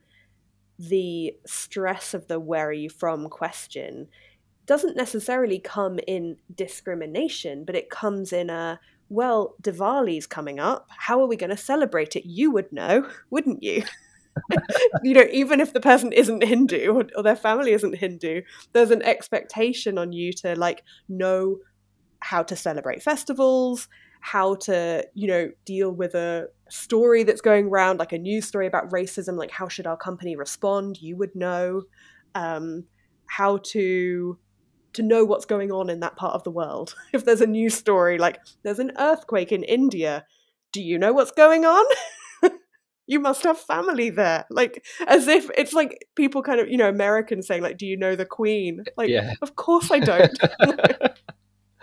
the 0.79 1.35
stress 1.45 2.13
of 2.13 2.27
the 2.27 2.39
"where 2.39 2.69
are 2.69 2.73
you 2.73 2.89
from" 2.89 3.29
question 3.29 4.07
doesn't 4.65 4.97
necessarily 4.97 5.59
come 5.59 5.97
in 6.07 6.37
discrimination, 6.53 7.63
but 7.63 7.75
it 7.75 7.89
comes 7.89 8.33
in 8.33 8.49
a 8.49 8.79
well, 9.09 9.55
Diwali's 9.61 10.27
coming 10.27 10.59
up. 10.59 10.87
How 10.89 11.21
are 11.21 11.27
we 11.27 11.37
going 11.37 11.49
to 11.49 11.57
celebrate 11.57 12.15
it? 12.15 12.27
You 12.27 12.51
would 12.51 12.71
know, 12.73 13.09
wouldn't 13.29 13.63
you? 13.63 13.83
you 15.03 15.13
know, 15.13 15.25
even 15.31 15.59
if 15.59 15.73
the 15.73 15.79
person 15.79 16.11
isn't 16.11 16.43
Hindu 16.43 16.93
or, 16.93 17.05
or, 17.15 17.23
their 17.23 17.35
family 17.35 17.71
isn't 17.71 17.95
Hindu, 17.95 18.41
there's 18.73 18.91
an 18.91 19.01
expectation 19.01 19.97
on 19.97 20.11
you 20.11 20.33
to 20.33 20.55
like 20.55 20.83
know 21.07 21.57
how 22.19 22.43
to 22.43 22.55
celebrate 22.55 23.01
festivals, 23.01 23.87
how 24.21 24.55
to, 24.55 25.07
you 25.13 25.27
know, 25.27 25.51
deal 25.65 25.91
with 25.91 26.15
a 26.15 26.47
story 26.69 27.23
that's 27.23 27.41
going 27.41 27.67
around, 27.67 27.97
like 27.99 28.11
a 28.13 28.17
news 28.17 28.45
story 28.45 28.67
about 28.67 28.89
racism, 28.91 29.37
like 29.37 29.51
how 29.51 29.67
should 29.67 29.87
our 29.87 29.97
company 29.97 30.35
respond? 30.35 31.01
You 31.01 31.15
would 31.17 31.35
know. 31.35 31.83
Um, 32.35 32.85
how 33.27 33.57
to 33.57 34.37
to 34.93 35.03
know 35.03 35.25
what's 35.25 35.45
going 35.45 35.71
on 35.71 35.89
in 35.89 35.99
that 35.99 36.15
part 36.15 36.33
of 36.33 36.43
the 36.43 36.51
world. 36.51 36.95
If 37.13 37.25
there's 37.25 37.41
a 37.41 37.47
news 37.47 37.73
story 37.75 38.17
like 38.17 38.39
there's 38.63 38.79
an 38.79 38.91
earthquake 38.97 39.51
in 39.51 39.63
India, 39.63 40.25
do 40.71 40.81
you 40.81 40.97
know 40.97 41.13
what's 41.13 41.31
going 41.31 41.65
on? 41.65 41.85
you 43.07 43.19
must 43.19 43.43
have 43.43 43.57
family 43.59 44.09
there. 44.09 44.45
Like, 44.49 44.85
as 45.07 45.27
if 45.27 45.49
it's 45.57 45.73
like 45.73 46.07
people 46.15 46.41
kind 46.43 46.59
of, 46.59 46.67
you 46.69 46.77
know, 46.77 46.89
Americans 46.89 47.47
saying, 47.47 47.61
like, 47.63 47.77
do 47.77 47.85
you 47.85 47.97
know 47.97 48.15
the 48.15 48.25
Queen? 48.25 48.83
Like, 48.97 49.09
Yeah. 49.09 49.33
of 49.41 49.55
course 49.55 49.89
I 49.91 49.99
don't. 49.99 50.37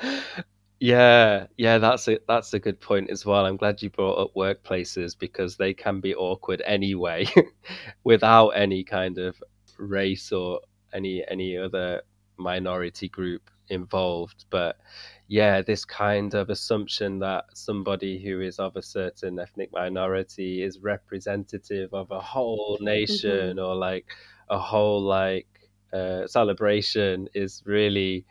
yeah, 0.85 1.47
yeah, 1.57 1.79
that's 1.79 2.09
a 2.09 2.19
that's 2.29 2.53
a 2.53 2.59
good 2.59 2.79
point 2.79 3.09
as 3.09 3.25
well. 3.25 3.47
I'm 3.47 3.57
glad 3.57 3.81
you 3.81 3.89
brought 3.89 4.19
up 4.19 4.35
workplaces 4.35 5.19
because 5.19 5.57
they 5.57 5.73
can 5.73 6.01
be 6.01 6.15
awkward 6.15 6.61
anyway, 6.67 7.27
without 8.05 8.51
any 8.51 8.85
kind 8.85 9.17
of 9.17 9.43
race 9.79 10.31
or 10.31 10.61
any 10.93 11.25
any 11.27 11.57
other 11.57 12.03
minority 12.37 13.09
group 13.09 13.51
involved. 13.71 14.45
But 14.51 14.77
yeah, 15.27 15.63
this 15.63 15.87
kind 15.87 16.35
of 16.35 16.51
assumption 16.51 17.19
that 17.21 17.47
somebody 17.55 18.23
who 18.23 18.43
is 18.43 18.59
of 18.59 18.77
a 18.77 18.83
certain 18.83 19.39
ethnic 19.39 19.73
minority 19.73 20.63
is 20.63 20.81
representative 20.81 21.95
of 21.95 22.11
a 22.11 22.21
whole 22.21 22.77
nation 22.83 23.59
or 23.59 23.75
like 23.75 24.05
a 24.51 24.59
whole 24.59 25.01
like 25.01 25.49
uh, 25.95 26.27
celebration 26.27 27.27
is 27.33 27.63
really 27.65 28.27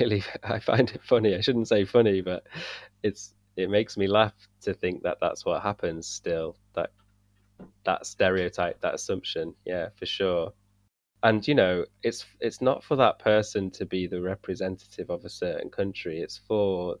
really 0.00 0.22
i 0.44 0.58
find 0.58 0.90
it 0.90 1.02
funny. 1.02 1.34
I 1.34 1.40
shouldn't 1.40 1.68
say 1.68 1.84
funny 1.84 2.20
but 2.20 2.46
it's 3.02 3.34
it 3.56 3.70
makes 3.70 3.96
me 3.96 4.06
laugh 4.06 4.34
to 4.62 4.74
think 4.74 5.02
that 5.02 5.18
that's 5.20 5.44
what 5.44 5.62
happens 5.62 6.06
still 6.06 6.56
that 6.74 6.90
that 7.84 8.06
stereotype 8.06 8.80
that 8.80 8.94
assumption. 8.94 9.54
Yeah 9.64 9.88
for 9.96 10.06
sure. 10.06 10.52
And 11.22 11.46
you 11.46 11.54
know 11.54 11.84
it's 12.02 12.24
it's 12.40 12.60
not 12.60 12.84
for 12.84 12.96
that 12.96 13.18
person 13.18 13.70
to 13.72 13.86
be 13.86 14.06
the 14.06 14.20
representative 14.20 15.10
of 15.10 15.24
a 15.24 15.30
certain 15.30 15.70
country. 15.70 16.20
It's 16.20 16.38
for 16.46 16.96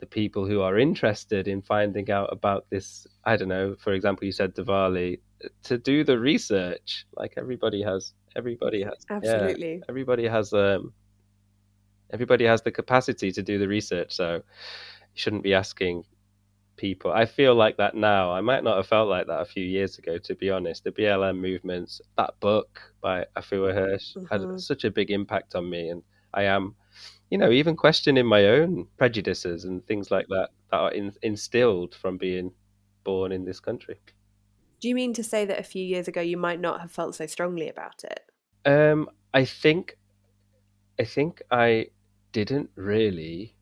the 0.00 0.06
people 0.06 0.44
who 0.46 0.60
are 0.60 0.78
interested 0.78 1.46
in 1.46 1.62
finding 1.62 2.10
out 2.10 2.28
about 2.32 2.66
this 2.68 3.06
i 3.24 3.36
don't 3.36 3.48
know 3.48 3.76
for 3.78 3.92
example 3.92 4.26
you 4.26 4.32
said 4.32 4.52
diwali 4.52 5.18
to 5.64 5.78
do 5.78 6.04
the 6.04 6.18
research. 6.18 7.06
Like 7.16 7.34
everybody 7.36 7.82
has 7.82 8.12
everybody 8.36 8.82
has 8.82 8.94
yeah, 9.10 9.16
Absolutely. 9.16 9.82
everybody 9.88 10.26
has 10.26 10.52
um 10.52 10.92
everybody 12.14 12.44
has 12.44 12.62
the 12.62 12.70
capacity 12.70 13.30
to 13.32 13.42
do 13.42 13.58
the 13.58 13.68
research 13.68 14.10
so 14.20 14.28
you 14.36 14.42
shouldn't 15.22 15.42
be 15.42 15.54
asking 15.54 16.04
people 16.76 17.12
i 17.12 17.24
feel 17.26 17.54
like 17.54 17.76
that 17.76 17.94
now 17.94 18.32
i 18.32 18.40
might 18.40 18.64
not 18.64 18.76
have 18.76 18.86
felt 18.86 19.08
like 19.08 19.26
that 19.26 19.40
a 19.40 19.44
few 19.44 19.64
years 19.64 19.98
ago 19.98 20.18
to 20.18 20.34
be 20.34 20.50
honest 20.50 20.82
the 20.84 20.90
blm 20.92 21.38
movements 21.38 22.00
that 22.16 22.32
book 22.40 22.80
by 23.00 23.24
afua 23.36 23.72
hirsch 23.78 24.16
Mhm. 24.16 24.28
had 24.30 24.60
such 24.60 24.84
a 24.84 24.90
big 24.90 25.10
impact 25.10 25.54
on 25.54 25.68
me 25.70 25.88
and 25.90 26.02
i 26.32 26.42
am 26.44 26.74
you 27.30 27.38
know 27.38 27.50
even 27.50 27.76
questioning 27.76 28.26
my 28.26 28.44
own 28.46 28.86
prejudices 28.96 29.64
and 29.64 29.86
things 29.86 30.10
like 30.10 30.26
that 30.28 30.48
that 30.70 30.78
are 30.78 30.92
in, 30.92 31.12
instilled 31.22 31.94
from 31.94 32.16
being 32.18 32.52
born 33.04 33.30
in 33.32 33.44
this 33.44 33.60
country 33.60 33.98
Do 34.80 34.88
you 34.88 34.94
mean 34.94 35.12
to 35.14 35.24
say 35.24 35.46
that 35.46 35.58
a 35.58 35.62
few 35.74 35.84
years 35.84 36.08
ago 36.08 36.20
you 36.20 36.36
might 36.36 36.60
not 36.60 36.80
have 36.80 36.92
felt 36.92 37.14
so 37.14 37.26
strongly 37.26 37.68
about 37.70 38.04
it? 38.04 38.20
Um, 38.66 39.08
I 39.32 39.44
think, 39.46 39.96
I 41.00 41.04
think 41.04 41.40
I 41.50 41.88
didn't 42.34 42.68
really. 42.74 43.54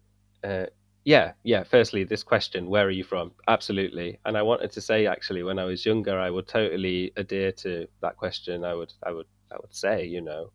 Uh, 0.43 0.67
yeah, 1.05 1.33
yeah. 1.45 1.63
Firstly, 1.63 2.05
this 2.05 2.23
question: 2.23 2.69
Where 2.69 2.87
are 2.87 2.91
you 2.91 3.05
from? 3.05 3.33
Absolutely. 3.47 4.19
And 4.25 4.37
I 4.37 4.43
wanted 4.43 4.73
to 4.73 4.81
say, 4.81 5.07
actually, 5.07 5.43
when 5.43 5.59
I 5.59 5.65
was 5.65 5.85
younger, 5.87 6.19
I 6.19 6.31
would 6.31 6.49
totally 6.49 7.13
adhere 7.17 7.53
to 7.65 7.87
that 8.01 8.17
question. 8.17 8.65
I 8.65 8.75
would, 8.75 8.93
I 9.05 9.13
would, 9.13 9.27
I 9.53 9.57
would 9.61 9.75
say, 9.75 10.07
you 10.07 10.23
know. 10.23 10.51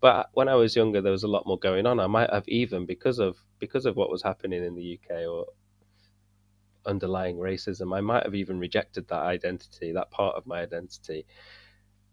But 0.00 0.30
when 0.32 0.48
I 0.48 0.54
was 0.54 0.76
younger, 0.76 1.00
there 1.02 1.12
was 1.12 1.24
a 1.24 1.28
lot 1.36 1.46
more 1.46 1.58
going 1.58 1.84
on. 1.84 1.98
I 1.98 2.06
might 2.06 2.30
have 2.30 2.46
even 2.48 2.86
because 2.86 3.18
of 3.18 3.36
because 3.58 3.84
of 3.86 3.96
what 3.96 4.10
was 4.10 4.22
happening 4.22 4.62
in 4.64 4.76
the 4.76 4.98
UK 4.98 5.26
or 5.28 5.46
underlying 6.86 7.36
racism, 7.36 7.96
I 7.96 8.00
might 8.00 8.22
have 8.22 8.36
even 8.36 8.60
rejected 8.60 9.08
that 9.08 9.22
identity, 9.22 9.92
that 9.92 10.10
part 10.12 10.36
of 10.36 10.46
my 10.46 10.60
identity, 10.60 11.26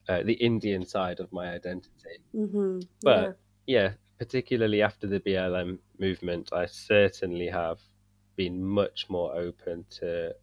uh, 0.10 0.24
the 0.24 0.34
Indian 0.34 0.86
side 0.86 1.20
of 1.20 1.32
my 1.32 1.54
identity. 1.54 2.18
Mm-hmm. 2.36 2.80
But 3.04 3.38
yeah, 3.68 3.92
particularly 4.18 4.82
after 4.82 5.08
the 5.08 5.20
BLM 5.20 5.80
movement, 6.00 6.50
I 6.54 6.66
certainly 6.66 7.48
have 7.48 7.80
been 8.36 8.64
much 8.64 9.06
more 9.10 9.36
open 9.36 9.86
to 10.02 10.34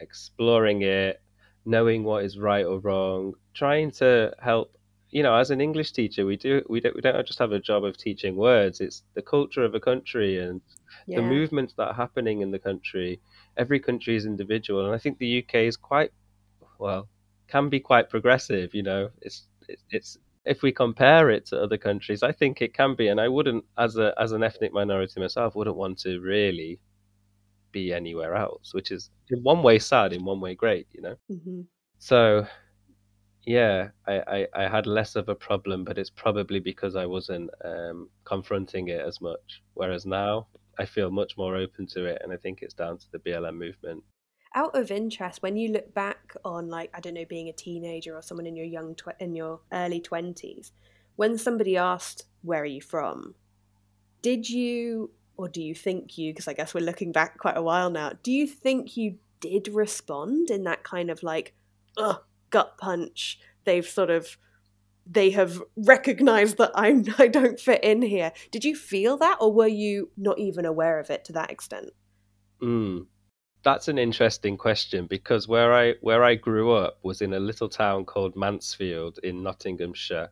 exploring 0.00 0.82
it, 0.82 1.20
knowing 1.64 2.04
what 2.04 2.24
is 2.24 2.38
right 2.38 2.64
or 2.64 2.78
wrong, 2.78 3.34
trying 3.54 3.90
to 3.92 4.34
help. 4.40 4.72
You 5.10 5.22
know, 5.22 5.34
as 5.34 5.50
an 5.50 5.60
English 5.60 5.92
teacher, 5.92 6.26
we 6.26 6.36
do 6.36 6.62
we 6.68 6.80
don't 6.80 6.94
we 6.94 7.00
don't 7.00 7.26
just 7.26 7.38
have 7.38 7.52
a 7.52 7.60
job 7.60 7.84
of 7.84 7.96
teaching 7.96 8.36
words. 8.36 8.80
It's 8.80 9.02
the 9.14 9.22
culture 9.22 9.64
of 9.64 9.74
a 9.74 9.80
country 9.80 10.38
and 10.40 10.60
yeah. 11.06 11.18
the 11.18 11.22
movements 11.22 11.74
that 11.74 11.88
are 11.88 11.94
happening 11.94 12.40
in 12.40 12.50
the 12.50 12.58
country. 12.58 13.20
Every 13.56 13.80
country 13.80 14.16
is 14.16 14.26
individual, 14.26 14.84
and 14.84 14.94
I 14.94 14.98
think 14.98 15.18
the 15.18 15.38
UK 15.42 15.54
is 15.70 15.76
quite 15.76 16.12
well 16.78 17.08
can 17.48 17.68
be 17.68 17.80
quite 17.80 18.10
progressive. 18.10 18.74
You 18.74 18.82
know, 18.82 19.10
it's 19.20 19.46
it's, 19.68 19.84
it's 19.90 20.18
if 20.46 20.62
we 20.62 20.72
compare 20.72 21.28
it 21.30 21.44
to 21.46 21.60
other 21.60 21.76
countries, 21.76 22.22
I 22.22 22.32
think 22.32 22.62
it 22.62 22.72
can 22.72 22.94
be, 22.94 23.08
and 23.08 23.20
I 23.20 23.28
wouldn't, 23.28 23.64
as 23.76 23.96
a 23.96 24.14
as 24.18 24.32
an 24.32 24.42
ethnic 24.42 24.72
minority 24.72 25.20
myself, 25.20 25.56
wouldn't 25.56 25.76
want 25.76 25.98
to 26.00 26.20
really 26.20 26.80
be 27.72 27.92
anywhere 27.92 28.36
else, 28.36 28.72
which 28.72 28.90
is 28.90 29.10
in 29.30 29.42
one 29.42 29.62
way 29.62 29.78
sad, 29.78 30.12
in 30.12 30.24
one 30.24 30.40
way 30.40 30.54
great, 30.54 30.86
you 30.92 31.02
know. 31.02 31.16
Mm-hmm. 31.30 31.62
So, 31.98 32.46
yeah, 33.44 33.88
I, 34.06 34.14
I, 34.36 34.46
I 34.54 34.68
had 34.68 34.86
less 34.86 35.16
of 35.16 35.28
a 35.28 35.34
problem, 35.34 35.84
but 35.84 35.98
it's 35.98 36.10
probably 36.10 36.60
because 36.60 36.94
I 36.96 37.06
wasn't 37.06 37.50
um, 37.64 38.08
confronting 38.24 38.88
it 38.88 39.00
as 39.00 39.20
much. 39.20 39.62
Whereas 39.74 40.06
now, 40.06 40.46
I 40.78 40.84
feel 40.84 41.10
much 41.10 41.36
more 41.36 41.56
open 41.56 41.86
to 41.88 42.04
it, 42.04 42.22
and 42.22 42.32
I 42.32 42.36
think 42.36 42.62
it's 42.62 42.74
down 42.74 42.98
to 42.98 43.06
the 43.10 43.18
BLM 43.18 43.56
movement. 43.56 44.04
Out 44.54 44.74
of 44.74 44.90
interest, 44.90 45.42
when 45.42 45.56
you 45.56 45.72
look 45.72 45.92
back 45.92 46.15
on, 46.44 46.68
like, 46.68 46.90
I 46.94 47.00
don't 47.00 47.14
know, 47.14 47.24
being 47.24 47.48
a 47.48 47.52
teenager 47.52 48.16
or 48.16 48.22
someone 48.22 48.46
in 48.46 48.56
your 48.56 48.66
young 48.66 48.94
tw- 48.94 49.20
in 49.20 49.34
your 49.34 49.60
early 49.72 50.00
twenties, 50.00 50.72
when 51.16 51.38
somebody 51.38 51.76
asked, 51.76 52.24
"Where 52.42 52.62
are 52.62 52.64
you 52.64 52.80
from?" 52.80 53.34
Did 54.22 54.48
you, 54.48 55.10
or 55.36 55.48
do 55.48 55.62
you 55.62 55.74
think 55.74 56.18
you? 56.18 56.32
Because 56.32 56.48
I 56.48 56.52
guess 56.52 56.74
we're 56.74 56.84
looking 56.84 57.12
back 57.12 57.38
quite 57.38 57.56
a 57.56 57.62
while 57.62 57.90
now. 57.90 58.12
Do 58.22 58.32
you 58.32 58.46
think 58.46 58.96
you 58.96 59.18
did 59.40 59.68
respond 59.68 60.50
in 60.50 60.64
that 60.64 60.82
kind 60.82 61.10
of 61.10 61.22
like, 61.22 61.54
ugh, 61.96 62.22
gut 62.50 62.78
punch? 62.78 63.38
They've 63.64 63.86
sort 63.86 64.10
of 64.10 64.36
they 65.08 65.30
have 65.30 65.62
recognized 65.76 66.58
that 66.58 66.72
I'm 66.74 67.04
I 67.18 67.28
don't 67.28 67.60
fit 67.60 67.84
in 67.84 68.02
here. 68.02 68.32
Did 68.50 68.64
you 68.64 68.74
feel 68.74 69.16
that 69.18 69.38
or 69.40 69.52
were 69.52 69.68
you 69.68 70.10
not 70.16 70.38
even 70.38 70.64
aware 70.64 70.98
of 70.98 71.10
it 71.10 71.24
to 71.26 71.32
that 71.34 71.50
extent? 71.50 71.90
Mm. 72.60 73.06
That's 73.66 73.88
an 73.88 73.98
interesting 73.98 74.56
question 74.56 75.08
because 75.08 75.48
where 75.48 75.74
I 75.74 75.94
where 76.00 76.22
I 76.22 76.36
grew 76.36 76.70
up 76.70 77.00
was 77.02 77.20
in 77.20 77.34
a 77.34 77.40
little 77.40 77.68
town 77.68 78.04
called 78.04 78.36
Mansfield 78.36 79.18
in 79.24 79.42
Nottinghamshire, 79.42 80.28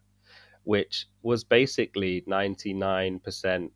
which 0.63 1.09
was 1.21 1.43
basically 1.43 2.23
99% 2.29 3.71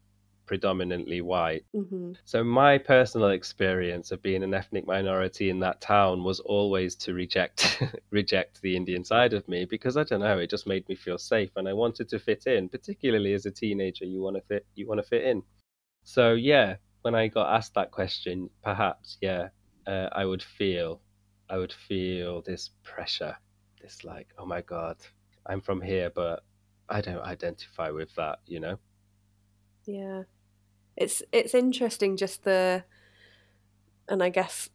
predominantly 0.46 1.22
white. 1.22 1.64
Mm-hmm. 1.74 2.12
So 2.24 2.44
my 2.44 2.78
personal 2.78 3.30
experience 3.30 4.12
of 4.12 4.22
being 4.22 4.44
an 4.44 4.54
ethnic 4.54 4.86
minority 4.86 5.50
in 5.50 5.58
that 5.58 5.80
town 5.80 6.22
was 6.22 6.38
always 6.38 6.94
to 6.94 7.12
reject 7.12 7.82
reject 8.12 8.62
the 8.62 8.76
Indian 8.76 9.02
side 9.02 9.32
of 9.32 9.48
me 9.48 9.64
because 9.64 9.96
I 9.96 10.04
don't 10.04 10.20
know, 10.20 10.38
it 10.38 10.50
just 10.50 10.68
made 10.68 10.88
me 10.88 10.94
feel 10.94 11.18
safe 11.18 11.50
and 11.56 11.68
I 11.68 11.72
wanted 11.72 12.08
to 12.10 12.20
fit 12.20 12.46
in, 12.46 12.68
particularly 12.68 13.34
as 13.34 13.44
a 13.44 13.50
teenager 13.50 14.04
you 14.04 14.22
want 14.22 14.36
to 14.36 14.42
fit 14.42 14.66
you 14.76 14.86
want 14.86 15.00
to 15.00 15.08
fit 15.08 15.24
in. 15.24 15.42
So 16.04 16.34
yeah, 16.34 16.76
when 17.08 17.14
I 17.14 17.28
got 17.28 17.54
asked 17.56 17.72
that 17.72 17.90
question, 17.90 18.50
perhaps 18.62 19.16
yeah, 19.22 19.48
uh, 19.86 20.08
I 20.12 20.26
would 20.26 20.42
feel 20.42 21.00
I 21.48 21.56
would 21.56 21.72
feel 21.72 22.42
this 22.42 22.68
pressure, 22.84 23.34
this 23.80 24.04
like, 24.04 24.28
oh 24.36 24.44
my 24.44 24.60
god, 24.60 24.98
I'm 25.46 25.62
from 25.62 25.80
here 25.80 26.10
but 26.14 26.42
I 26.86 27.00
don't 27.00 27.22
identify 27.22 27.88
with 27.90 28.14
that, 28.16 28.40
you 28.46 28.60
know. 28.60 28.76
Yeah. 29.86 30.24
It's 30.98 31.22
it's 31.32 31.54
interesting 31.54 32.18
just 32.18 32.44
the 32.44 32.84
and 34.06 34.22
I 34.22 34.28
guess 34.28 34.68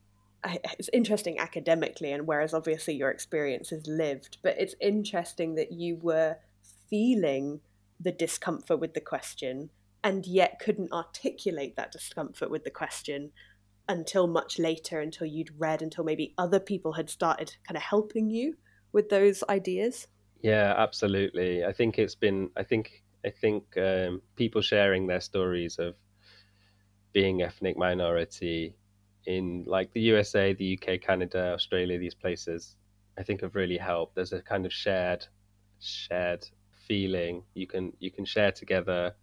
it's 0.79 0.89
interesting 0.91 1.37
academically 1.37 2.11
and 2.11 2.25
whereas 2.25 2.55
obviously 2.55 2.95
your 2.95 3.11
experience 3.11 3.71
is 3.71 3.85
lived, 3.85 4.39
but 4.41 4.55
it's 4.57 4.73
interesting 4.81 5.53
that 5.53 5.71
you 5.71 5.97
were 5.97 6.37
feeling 6.89 7.61
the 7.99 8.11
discomfort 8.11 8.79
with 8.79 8.95
the 8.95 9.01
question 9.01 9.69
and 10.03 10.25
yet 10.25 10.59
couldn't 10.59 10.91
articulate 10.91 11.75
that 11.75 11.91
discomfort 11.91 12.49
with 12.49 12.63
the 12.63 12.71
question 12.71 13.31
until 13.87 14.27
much 14.27 14.59
later 14.59 14.99
until 14.99 15.27
you'd 15.27 15.59
read 15.59 15.81
until 15.81 16.03
maybe 16.03 16.33
other 16.37 16.59
people 16.59 16.93
had 16.93 17.09
started 17.09 17.55
kind 17.67 17.75
of 17.77 17.83
helping 17.83 18.29
you 18.29 18.55
with 18.91 19.09
those 19.09 19.43
ideas? 19.49 20.07
Yeah 20.41 20.73
absolutely. 20.77 21.65
I 21.65 21.73
think 21.73 21.97
it's 21.99 22.15
been 22.15 22.49
i 22.57 22.63
think 22.63 23.03
i 23.25 23.29
think 23.29 23.63
um, 23.77 24.21
people 24.35 24.61
sharing 24.61 25.07
their 25.07 25.21
stories 25.21 25.79
of 25.79 25.95
being 27.13 27.41
ethnic 27.41 27.77
minority 27.77 28.75
in 29.25 29.63
like 29.67 29.91
the 29.93 30.01
usa 30.01 30.53
the 30.53 30.77
uk 30.77 30.99
canada 31.01 31.53
australia 31.53 31.97
these 31.97 32.15
places 32.15 32.75
i 33.17 33.23
think 33.23 33.41
have 33.41 33.55
really 33.55 33.77
helped. 33.77 34.15
There's 34.15 34.33
a 34.33 34.41
kind 34.41 34.65
of 34.65 34.73
shared 34.73 35.25
shared 35.79 36.47
feeling. 36.87 37.43
You 37.53 37.67
can 37.67 37.93
you 37.99 38.11
can 38.11 38.25
share 38.25 38.51
together 38.51 39.15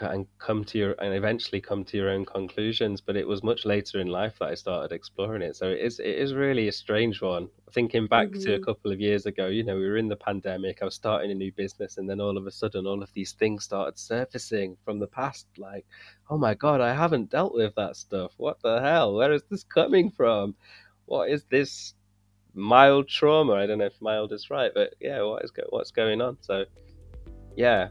and 0.00 0.26
come 0.38 0.64
to 0.64 0.78
your 0.78 0.92
and 1.00 1.14
eventually 1.14 1.60
come 1.60 1.84
to 1.84 1.96
your 1.96 2.10
own 2.10 2.24
conclusions 2.24 3.00
but 3.00 3.16
it 3.16 3.26
was 3.26 3.42
much 3.42 3.64
later 3.64 4.00
in 4.00 4.08
life 4.08 4.38
that 4.38 4.48
i 4.48 4.54
started 4.54 4.94
exploring 4.94 5.42
it. 5.42 5.56
So 5.56 5.68
it 5.68 5.80
is 5.80 6.00
it 6.00 6.06
is 6.06 6.34
really 6.34 6.68
a 6.68 6.72
strange 6.72 7.20
one. 7.20 7.48
Thinking 7.72 8.06
back 8.06 8.28
mm-hmm. 8.28 8.40
to 8.42 8.54
a 8.54 8.56
mm-hmm. 8.56 8.64
couple 8.64 8.92
of 8.92 9.00
years 9.00 9.26
ago 9.26 9.46
you 9.46 9.64
know 9.64 9.76
we 9.76 9.88
were 9.88 9.96
in 9.96 10.08
the 10.08 10.16
pandemic 10.16 10.78
i 10.80 10.84
was 10.84 10.94
starting 10.94 11.30
a 11.30 11.34
new 11.34 11.52
business 11.52 11.98
and 11.98 12.08
then 12.08 12.20
all 12.20 12.36
of 12.36 12.46
a 12.46 12.50
sudden 12.50 12.86
all 12.86 13.02
of 13.02 13.12
these 13.14 13.32
things 13.32 13.64
started 13.64 13.98
surfacing 13.98 14.76
from 14.84 14.98
the 15.00 15.06
past 15.06 15.46
like 15.58 15.84
oh 16.30 16.38
my 16.38 16.54
god 16.54 16.80
i 16.80 16.94
haven't 16.94 17.30
dealt 17.30 17.54
with 17.54 17.74
that 17.74 17.96
stuff. 17.96 18.32
What 18.36 18.60
the 18.62 18.80
hell? 18.80 19.14
Where 19.14 19.32
is 19.32 19.42
this 19.50 19.64
coming 19.64 20.10
from? 20.10 20.54
What 21.06 21.30
is 21.30 21.44
this 21.50 21.94
mild 22.54 23.08
trauma? 23.08 23.54
I 23.54 23.66
don't 23.66 23.78
know 23.78 23.86
if 23.86 24.00
mild 24.00 24.32
is 24.32 24.50
right 24.50 24.72
but 24.72 24.94
yeah 25.00 25.22
what 25.22 25.44
is 25.44 25.50
go- 25.50 25.66
what's 25.70 25.90
going 25.90 26.20
on? 26.20 26.38
So 26.40 26.64
yeah. 27.56 27.88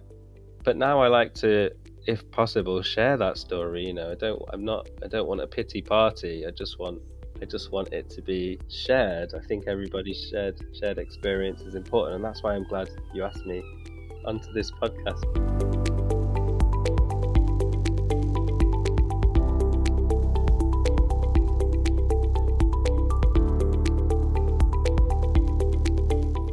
But 0.63 0.77
now 0.77 1.01
i 1.01 1.07
like 1.07 1.33
to 1.35 1.71
if 2.05 2.29
possible, 2.31 2.81
share 2.81 3.17
that 3.17 3.37
story. 3.37 3.85
You 3.85 3.93
know, 3.93 4.11
I 4.11 4.15
don't, 4.15 4.41
I'm 4.51 4.65
not, 4.65 4.89
I 5.03 5.07
don't 5.07 5.27
want 5.27 5.41
a 5.41 5.47
pity 5.47 5.81
party. 5.81 6.45
I 6.45 6.51
just 6.51 6.79
want, 6.79 7.01
I 7.41 7.45
just 7.45 7.71
want 7.71 7.93
it 7.93 8.09
to 8.11 8.21
be 8.21 8.59
shared. 8.69 9.33
I 9.33 9.39
think 9.39 9.67
everybody's 9.67 10.29
shared 10.29 10.59
shared 10.77 10.97
experience 10.97 11.61
is 11.61 11.75
important, 11.75 12.15
and 12.15 12.23
that's 12.23 12.43
why 12.43 12.55
I'm 12.55 12.67
glad 12.67 12.89
you 13.13 13.23
asked 13.23 13.45
me 13.45 13.63
onto 14.25 14.51
this 14.53 14.71
podcast. 14.71 15.23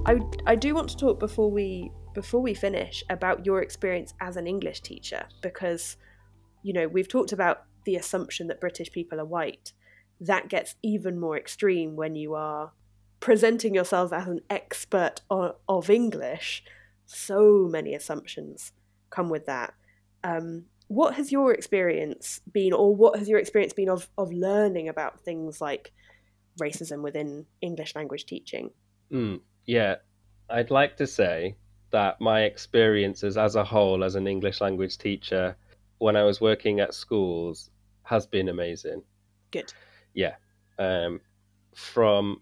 I, 0.06 0.18
I 0.44 0.56
do 0.56 0.74
want 0.74 0.88
to 0.90 0.96
talk 0.96 1.20
before 1.20 1.50
we 1.52 1.92
before 2.14 2.40
we 2.40 2.54
finish 2.54 3.04
about 3.08 3.46
your 3.46 3.62
experience 3.62 4.14
as 4.20 4.36
an 4.36 4.46
English 4.46 4.80
teacher 4.80 5.26
because 5.42 5.96
you 6.62 6.72
know 6.72 6.88
we've 6.88 7.08
talked 7.08 7.32
about 7.32 7.64
the 7.84 7.96
assumption 7.96 8.46
that 8.48 8.60
British 8.60 8.90
people 8.90 9.20
are 9.20 9.24
white. 9.24 9.72
That 10.20 10.48
gets 10.48 10.74
even 10.82 11.18
more 11.18 11.36
extreme 11.36 11.96
when 11.96 12.14
you 12.14 12.34
are 12.34 12.72
presenting 13.20 13.74
yourself 13.74 14.12
as 14.12 14.26
an 14.26 14.40
expert 14.50 15.20
of, 15.30 15.90
English. 15.90 16.62
So 17.06 17.68
many 17.70 17.94
assumptions 17.94 18.72
come 19.10 19.28
with 19.30 19.46
that. 19.46 19.74
Um, 20.24 20.64
what 20.88 21.14
has 21.14 21.32
your 21.32 21.52
experience 21.52 22.40
been 22.52 22.72
or 22.72 22.94
what 22.94 23.18
has 23.18 23.28
your 23.28 23.38
experience 23.38 23.72
been 23.72 23.88
of, 23.88 24.08
of 24.18 24.32
learning 24.32 24.88
about 24.88 25.20
things 25.20 25.60
like 25.60 25.92
racism 26.60 27.02
within 27.02 27.46
English 27.60 27.94
language 27.94 28.26
teaching? 28.26 28.70
Mm, 29.12 29.40
yeah. 29.66 29.96
I'd 30.48 30.70
like 30.70 30.96
to 30.96 31.06
say 31.06 31.56
that 31.90 32.20
my 32.20 32.42
experiences 32.42 33.36
as 33.36 33.56
a 33.56 33.64
whole 33.64 34.04
as 34.04 34.14
an 34.14 34.26
English 34.26 34.60
language 34.60 34.98
teacher 34.98 35.56
when 35.98 36.16
I 36.16 36.22
was 36.22 36.40
working 36.40 36.80
at 36.80 36.94
schools 36.94 37.70
has 38.04 38.26
been 38.26 38.48
amazing. 38.48 39.02
Good. 39.50 39.72
Yeah. 40.14 40.36
Um, 40.78 41.20
from 41.74 42.40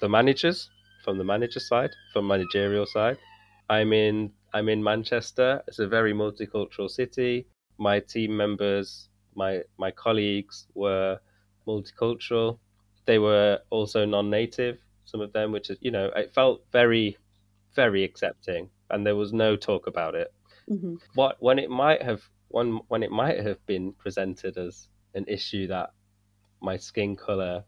the 0.00 0.08
managers, 0.08 0.70
from 1.04 1.18
the 1.18 1.24
manager 1.24 1.60
side, 1.60 1.90
from 2.12 2.26
managerial 2.26 2.86
side. 2.86 3.18
I'm 3.70 3.92
in 3.92 4.32
I'm 4.52 4.68
in 4.68 4.82
Manchester. 4.82 5.62
It's 5.66 5.78
a 5.78 5.88
very 5.88 6.12
multicultural 6.12 6.90
city. 6.90 7.46
My 7.78 8.00
team 8.00 8.36
members, 8.36 9.08
my 9.34 9.62
my 9.78 9.90
colleagues 9.90 10.66
were 10.74 11.18
multicultural. 11.66 12.58
They 13.06 13.18
were 13.18 13.60
also 13.70 14.04
non-native, 14.04 14.78
some 15.04 15.20
of 15.20 15.32
them, 15.32 15.52
which 15.52 15.70
is 15.70 15.78
you 15.80 15.90
know, 15.90 16.06
it 16.16 16.32
felt 16.34 16.62
very 16.72 17.16
very 17.76 18.02
accepting, 18.02 18.68
and 18.90 19.06
there 19.06 19.16
was 19.16 19.32
no 19.32 19.54
talk 19.54 19.86
about 19.86 20.14
it. 20.14 20.32
Mm-hmm. 20.68 20.96
What 21.14 21.36
when 21.38 21.58
it 21.58 21.70
might 21.70 22.02
have 22.02 22.22
when 22.48 22.80
when 22.88 23.02
it 23.02 23.12
might 23.12 23.38
have 23.40 23.64
been 23.66 23.92
presented 23.92 24.56
as 24.56 24.88
an 25.14 25.24
issue 25.28 25.68
that 25.68 25.90
my 26.60 26.76
skin 26.76 27.14
color 27.14 27.64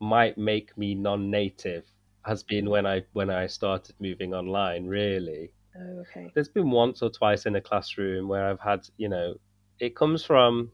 might 0.00 0.38
make 0.38 0.76
me 0.78 0.94
non-native 0.94 1.84
has 2.22 2.42
been 2.42 2.70
when 2.70 2.86
I 2.86 3.02
when 3.12 3.30
I 3.30 3.46
started 3.46 3.96
moving 3.98 4.34
online. 4.34 4.86
Really, 4.86 5.50
oh, 5.76 6.00
okay. 6.02 6.30
There's 6.34 6.48
been 6.48 6.70
once 6.70 7.02
or 7.02 7.10
twice 7.10 7.46
in 7.46 7.56
a 7.56 7.60
classroom 7.60 8.28
where 8.28 8.46
I've 8.46 8.60
had 8.60 8.86
you 8.96 9.08
know 9.08 9.34
it 9.80 9.96
comes 9.96 10.24
from 10.24 10.70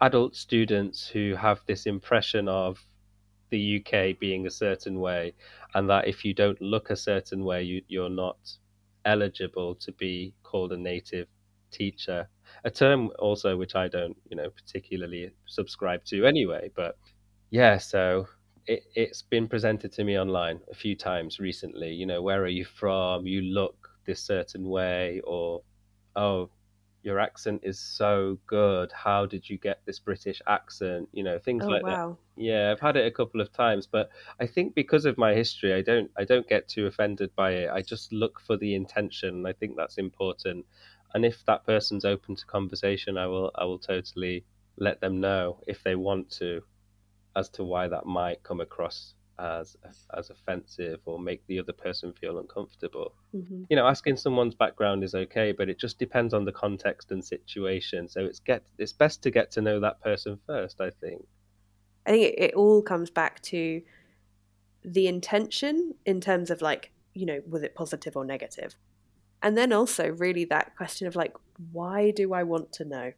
adult 0.00 0.34
students 0.36 1.08
who 1.08 1.34
have 1.34 1.60
this 1.66 1.86
impression 1.86 2.48
of 2.48 2.78
the 3.54 3.78
UK 3.78 4.18
being 4.18 4.46
a 4.46 4.50
certain 4.50 4.98
way, 4.98 5.32
and 5.74 5.88
that 5.88 6.08
if 6.08 6.24
you 6.24 6.34
don't 6.34 6.60
look 6.60 6.90
a 6.90 6.96
certain 6.96 7.44
way, 7.44 7.62
you, 7.62 7.82
you're 7.86 8.16
not 8.24 8.38
eligible 9.04 9.76
to 9.76 9.92
be 9.92 10.34
called 10.42 10.72
a 10.72 10.76
native 10.76 11.28
teacher. 11.70 12.28
A 12.64 12.70
term 12.70 13.10
also 13.20 13.56
which 13.56 13.76
I 13.76 13.86
don't, 13.86 14.16
you 14.28 14.36
know, 14.36 14.50
particularly 14.50 15.30
subscribe 15.46 16.04
to 16.06 16.26
anyway. 16.26 16.70
But 16.74 16.96
yeah, 17.50 17.78
so 17.78 18.26
it, 18.66 18.82
it's 18.96 19.22
been 19.22 19.46
presented 19.46 19.92
to 19.92 20.04
me 20.04 20.18
online 20.18 20.58
a 20.70 20.74
few 20.74 20.96
times 20.96 21.38
recently. 21.38 21.90
You 21.92 22.06
know, 22.06 22.22
where 22.22 22.42
are 22.42 22.56
you 22.60 22.64
from? 22.64 23.24
You 23.26 23.42
look 23.42 23.88
this 24.04 24.20
certain 24.20 24.68
way, 24.68 25.20
or 25.24 25.62
oh, 26.16 26.50
your 27.04 27.20
accent 27.20 27.60
is 27.62 27.78
so 27.78 28.38
good. 28.46 28.90
How 28.90 29.26
did 29.26 29.48
you 29.48 29.58
get 29.58 29.82
this 29.84 29.98
British 29.98 30.40
accent? 30.46 31.08
You 31.12 31.22
know, 31.22 31.38
things 31.38 31.64
oh, 31.64 31.68
like 31.68 31.82
wow. 31.82 32.16
that. 32.36 32.42
Yeah, 32.42 32.72
I've 32.72 32.80
had 32.80 32.96
it 32.96 33.06
a 33.06 33.10
couple 33.10 33.42
of 33.42 33.52
times, 33.52 33.86
but 33.86 34.08
I 34.40 34.46
think 34.46 34.74
because 34.74 35.04
of 35.04 35.18
my 35.18 35.34
history, 35.34 35.74
I 35.74 35.82
don't 35.82 36.10
I 36.16 36.24
don't 36.24 36.48
get 36.48 36.66
too 36.66 36.86
offended 36.86 37.30
by 37.36 37.50
it. 37.52 37.70
I 37.70 37.82
just 37.82 38.12
look 38.12 38.40
for 38.40 38.56
the 38.56 38.74
intention. 38.74 39.44
I 39.44 39.52
think 39.52 39.76
that's 39.76 39.98
important. 39.98 40.64
And 41.12 41.26
if 41.26 41.44
that 41.44 41.66
person's 41.66 42.06
open 42.06 42.36
to 42.36 42.46
conversation, 42.46 43.18
I 43.18 43.26
will 43.26 43.50
I 43.54 43.64
will 43.64 43.78
totally 43.78 44.46
let 44.78 45.00
them 45.02 45.20
know 45.20 45.60
if 45.66 45.82
they 45.84 45.94
want 45.94 46.30
to 46.38 46.62
as 47.36 47.50
to 47.50 47.64
why 47.64 47.86
that 47.88 48.06
might 48.06 48.42
come 48.42 48.60
across 48.60 49.14
as 49.38 49.76
as 50.16 50.30
offensive 50.30 51.00
or 51.04 51.18
make 51.18 51.46
the 51.46 51.58
other 51.58 51.72
person 51.72 52.12
feel 52.12 52.38
uncomfortable. 52.38 53.14
Mm-hmm. 53.34 53.64
You 53.68 53.76
know, 53.76 53.86
asking 53.86 54.16
someone's 54.16 54.54
background 54.54 55.04
is 55.04 55.14
okay, 55.14 55.52
but 55.52 55.68
it 55.68 55.78
just 55.78 55.98
depends 55.98 56.34
on 56.34 56.44
the 56.44 56.52
context 56.52 57.10
and 57.10 57.24
situation. 57.24 58.08
So 58.08 58.24
it's 58.24 58.38
get 58.38 58.62
it's 58.78 58.92
best 58.92 59.22
to 59.22 59.30
get 59.30 59.50
to 59.52 59.60
know 59.60 59.80
that 59.80 60.00
person 60.02 60.38
first. 60.46 60.80
I 60.80 60.90
think. 60.90 61.26
I 62.06 62.10
think 62.10 62.24
it, 62.24 62.34
it 62.38 62.54
all 62.54 62.82
comes 62.82 63.10
back 63.10 63.40
to 63.42 63.82
the 64.84 65.06
intention 65.06 65.94
in 66.04 66.20
terms 66.20 66.50
of 66.50 66.60
like 66.60 66.92
you 67.14 67.26
know 67.26 67.40
was 67.48 67.62
it 67.62 67.74
positive 67.74 68.16
or 68.16 68.24
negative, 68.24 68.76
and 69.42 69.56
then 69.56 69.72
also 69.72 70.10
really 70.10 70.44
that 70.46 70.76
question 70.76 71.06
of 71.06 71.16
like 71.16 71.34
why 71.72 72.10
do 72.10 72.34
I 72.34 72.42
want 72.42 72.72
to 72.74 72.84
know, 72.84 73.12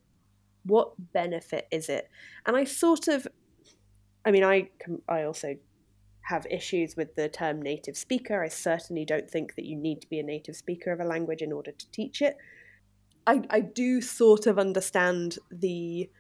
what 0.64 0.92
benefit 1.12 1.66
is 1.70 1.88
it, 1.88 2.08
and 2.46 2.56
I 2.56 2.64
sort 2.64 3.08
of 3.08 3.26
I 4.26 4.32
mean, 4.32 4.42
I 4.42 4.68
I 5.08 5.22
also 5.22 5.56
have 6.26 6.44
issues 6.50 6.96
with 6.96 7.14
the 7.14 7.28
term 7.28 7.62
native 7.62 7.96
speaker. 7.96 8.42
I 8.42 8.48
certainly 8.48 9.04
don't 9.04 9.30
think 9.30 9.54
that 9.54 9.64
you 9.64 9.76
need 9.76 10.00
to 10.00 10.08
be 10.08 10.18
a 10.18 10.24
native 10.24 10.56
speaker 10.56 10.92
of 10.92 10.98
a 10.98 11.04
language 11.04 11.40
in 11.40 11.52
order 11.52 11.70
to 11.70 11.90
teach 11.92 12.20
it. 12.20 12.36
I, 13.28 13.42
I 13.48 13.60
do 13.60 14.00
sort 14.00 14.46
of 14.46 14.58
understand 14.58 15.38
the 15.50 16.10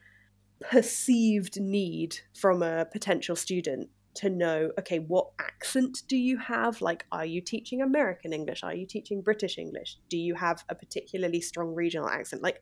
perceived 0.60 1.60
need 1.60 2.20
from 2.34 2.62
a 2.62 2.84
potential 2.84 3.34
student 3.34 3.90
to 4.14 4.30
know 4.30 4.70
okay, 4.78 5.00
what 5.00 5.30
accent 5.40 6.02
do 6.06 6.16
you 6.16 6.38
have? 6.38 6.80
Like, 6.80 7.04
are 7.10 7.26
you 7.26 7.40
teaching 7.40 7.82
American 7.82 8.32
English? 8.32 8.62
Are 8.62 8.74
you 8.74 8.86
teaching 8.86 9.22
British 9.22 9.58
English? 9.58 9.98
Do 10.08 10.16
you 10.16 10.36
have 10.36 10.64
a 10.68 10.76
particularly 10.76 11.40
strong 11.40 11.74
regional 11.74 12.08
accent? 12.08 12.42
Like, 12.42 12.60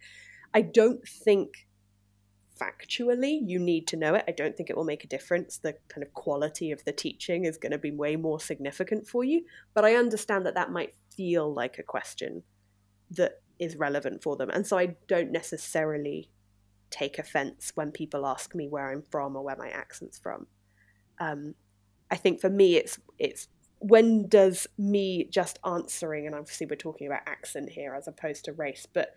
I 0.55 0.63
don't 0.63 1.07
think 1.07 1.67
factually 2.61 3.41
you 3.45 3.59
need 3.59 3.87
to 3.89 3.97
know 3.97 4.15
it. 4.15 4.25
I 4.29 4.33
don't 4.33 4.57
think 4.57 4.71
it 4.71 4.77
will 4.77 4.85
make 4.85 5.05
a 5.05 5.09
difference. 5.09 5.59
The 5.59 5.75
kind 5.89 6.03
of 6.03 6.13
quality 6.15 6.71
of 6.71 6.85
the 6.85 6.93
teaching 6.93 7.45
is 7.45 7.59
going 7.59 7.73
to 7.73 7.79
be 7.79 7.91
way 7.91 8.17
more 8.17 8.41
significant 8.41 9.07
for 9.07 9.25
you. 9.25 9.45
But 9.75 9.85
I 9.85 9.97
understand 9.97 10.47
that 10.47 10.55
that 10.55 10.71
might 10.71 10.95
feel 11.17 11.53
like 11.53 11.79
a 11.79 11.83
question 11.83 12.43
that 13.11 13.41
is 13.59 13.77
relevant 13.77 14.23
for 14.23 14.37
them. 14.37 14.51
And 14.51 14.67
so 14.67 14.79
I 14.79 14.97
don't 15.09 15.33
necessarily 15.33 16.31
take 16.91 17.19
offense 17.19 17.73
when 17.75 17.91
people 17.91 18.27
ask 18.27 18.55
me 18.55 18.69
where 18.69 18.91
I'm 18.91 19.03
from 19.03 19.37
or 19.37 19.45
where 19.45 19.57
my 19.57 19.69
accent's 19.69 20.19
from. 20.19 20.47
Um, 21.19 21.55
I 22.11 22.17
think 22.17 22.41
for 22.41 22.51
me, 22.51 22.77
it's 22.77 22.99
it's 23.19 23.49
when 23.79 24.29
does 24.29 24.67
me 24.79 25.29
just 25.31 25.59
answering, 25.65 26.27
and 26.27 26.35
obviously 26.35 26.67
we're 26.67 26.77
talking 26.77 27.07
about 27.07 27.23
accent 27.27 27.71
here 27.71 27.95
as 27.95 28.07
opposed 28.07 28.45
to 28.45 28.53
race, 28.53 28.87
but 28.93 29.17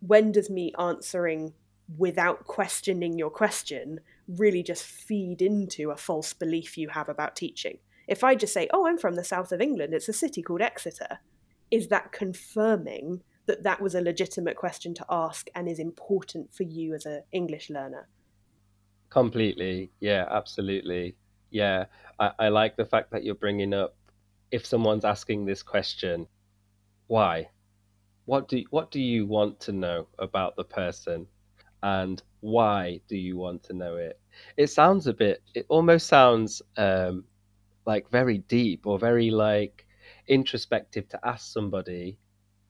when 0.00 0.32
does 0.32 0.50
me 0.50 0.72
answering 0.78 1.54
without 1.98 2.44
questioning 2.46 3.18
your 3.18 3.30
question 3.30 4.00
really 4.28 4.62
just 4.62 4.84
feed 4.84 5.42
into 5.42 5.90
a 5.90 5.96
false 5.96 6.32
belief 6.32 6.78
you 6.78 6.88
have 6.88 7.08
about 7.08 7.36
teaching. 7.36 7.78
If 8.08 8.24
I 8.24 8.34
just 8.34 8.52
say, 8.52 8.68
oh, 8.72 8.86
I'm 8.86 8.98
from 8.98 9.14
the 9.14 9.24
south 9.24 9.52
of 9.52 9.60
England, 9.60 9.94
it's 9.94 10.08
a 10.08 10.12
city 10.12 10.42
called 10.42 10.62
Exeter, 10.62 11.18
is 11.70 11.88
that 11.88 12.12
confirming 12.12 13.22
that 13.46 13.62
that 13.62 13.80
was 13.80 13.94
a 13.94 14.00
legitimate 14.00 14.56
question 14.56 14.94
to 14.94 15.04
ask 15.10 15.48
and 15.54 15.68
is 15.68 15.78
important 15.78 16.52
for 16.52 16.62
you 16.62 16.94
as 16.94 17.06
an 17.06 17.22
English 17.32 17.70
learner? 17.70 18.08
Completely. 19.10 19.90
Yeah, 20.00 20.26
absolutely. 20.30 21.16
Yeah. 21.50 21.86
I, 22.18 22.32
I 22.38 22.48
like 22.48 22.76
the 22.76 22.84
fact 22.84 23.10
that 23.10 23.24
you're 23.24 23.34
bringing 23.34 23.74
up 23.74 23.96
if 24.50 24.66
someone's 24.66 25.04
asking 25.04 25.46
this 25.46 25.62
question, 25.62 26.26
why? 27.06 27.48
what 28.24 28.48
do 28.48 28.62
what 28.70 28.90
do 28.90 29.00
you 29.00 29.26
want 29.26 29.58
to 29.60 29.72
know 29.72 30.06
about 30.18 30.54
the 30.56 30.64
person 30.64 31.26
and 31.82 32.22
why 32.40 33.00
do 33.08 33.16
you 33.16 33.36
want 33.36 33.62
to 33.64 33.72
know 33.74 33.96
it? 33.96 34.18
It 34.56 34.68
sounds 34.68 35.06
a 35.06 35.12
bit 35.12 35.42
it 35.54 35.66
almost 35.68 36.06
sounds 36.06 36.62
um 36.76 37.24
like 37.86 38.10
very 38.10 38.38
deep 38.38 38.86
or 38.86 38.98
very 38.98 39.30
like 39.30 39.86
introspective 40.28 41.08
to 41.08 41.20
ask 41.26 41.52
somebody 41.52 42.18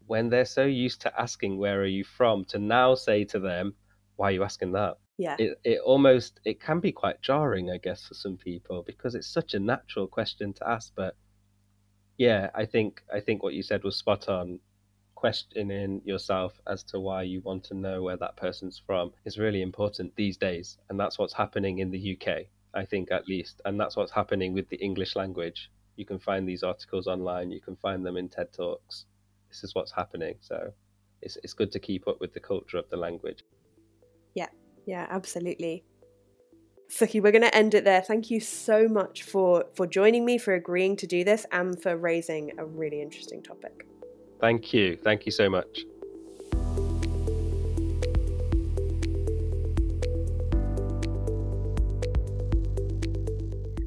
when 0.06 0.28
they're 0.28 0.44
so 0.44 0.64
used 0.64 1.00
to 1.02 1.20
asking 1.20 1.58
where 1.58 1.80
are 1.80 1.86
you 1.86 2.04
from? 2.04 2.44
to 2.46 2.58
now 2.58 2.94
say 2.94 3.24
to 3.24 3.38
them 3.38 3.74
why 4.16 4.28
are 4.28 4.32
you 4.32 4.44
asking 4.44 4.72
that? 4.72 4.96
Yeah. 5.18 5.36
it, 5.38 5.58
it 5.64 5.80
almost 5.84 6.40
it 6.44 6.60
can 6.60 6.80
be 6.80 6.90
quite 6.90 7.20
jarring 7.22 7.70
i 7.70 7.76
guess 7.78 8.06
for 8.08 8.14
some 8.14 8.36
people 8.36 8.82
because 8.82 9.14
it's 9.14 9.28
such 9.28 9.54
a 9.54 9.60
natural 9.60 10.06
question 10.08 10.52
to 10.54 10.68
ask 10.68 10.92
but 10.96 11.14
yeah 12.18 12.50
i 12.54 12.64
think 12.64 13.02
i 13.12 13.20
think 13.20 13.42
what 13.42 13.54
you 13.54 13.62
said 13.62 13.84
was 13.84 13.96
spot 13.96 14.28
on 14.28 14.58
questioning 15.22 16.02
yourself 16.04 16.60
as 16.66 16.82
to 16.82 16.98
why 16.98 17.22
you 17.22 17.40
want 17.42 17.62
to 17.62 17.74
know 17.74 18.02
where 18.02 18.16
that 18.16 18.36
person's 18.36 18.82
from 18.84 19.12
is 19.24 19.38
really 19.38 19.62
important 19.62 20.12
these 20.16 20.36
days 20.36 20.78
and 20.88 20.98
that's 20.98 21.16
what's 21.16 21.32
happening 21.32 21.78
in 21.78 21.92
the 21.92 22.02
uk 22.12 22.28
i 22.74 22.84
think 22.84 23.12
at 23.12 23.28
least 23.28 23.60
and 23.64 23.78
that's 23.78 23.96
what's 23.96 24.10
happening 24.10 24.52
with 24.52 24.68
the 24.68 24.80
english 24.88 25.14
language 25.14 25.70
you 25.94 26.04
can 26.04 26.18
find 26.18 26.48
these 26.48 26.64
articles 26.64 27.06
online 27.06 27.52
you 27.52 27.60
can 27.60 27.76
find 27.76 28.04
them 28.04 28.16
in 28.16 28.28
ted 28.28 28.52
talks 28.52 29.06
this 29.48 29.62
is 29.62 29.76
what's 29.76 29.92
happening 29.92 30.34
so 30.40 30.72
it's, 31.20 31.38
it's 31.44 31.54
good 31.54 31.70
to 31.70 31.78
keep 31.78 32.08
up 32.08 32.18
with 32.20 32.32
the 32.34 32.40
culture 32.40 32.76
of 32.76 32.90
the 32.90 32.96
language 32.96 33.44
Yeah, 34.34 34.48
yeah, 34.86 35.06
absolutely. 35.08 35.84
Sukhi, 36.90 37.22
we're 37.22 37.32
going 37.32 37.42
to 37.42 37.56
end 37.56 37.74
it 37.74 37.84
there. 37.84 38.02
Thank 38.02 38.30
you 38.30 38.40
so 38.40 38.88
much 38.88 39.22
for 39.22 39.64
for 39.74 39.86
joining 39.86 40.24
me, 40.24 40.36
for 40.36 40.52
agreeing 40.52 40.96
to 40.96 41.06
do 41.06 41.24
this, 41.24 41.46
and 41.50 41.80
for 41.80 41.96
raising 41.96 42.52
a 42.58 42.64
really 42.66 43.00
interesting 43.00 43.42
topic. 43.42 43.86
Thank 44.42 44.74
you 44.74 44.96
thank 44.96 45.24
you 45.24 45.32
so 45.32 45.48
much 45.48 45.84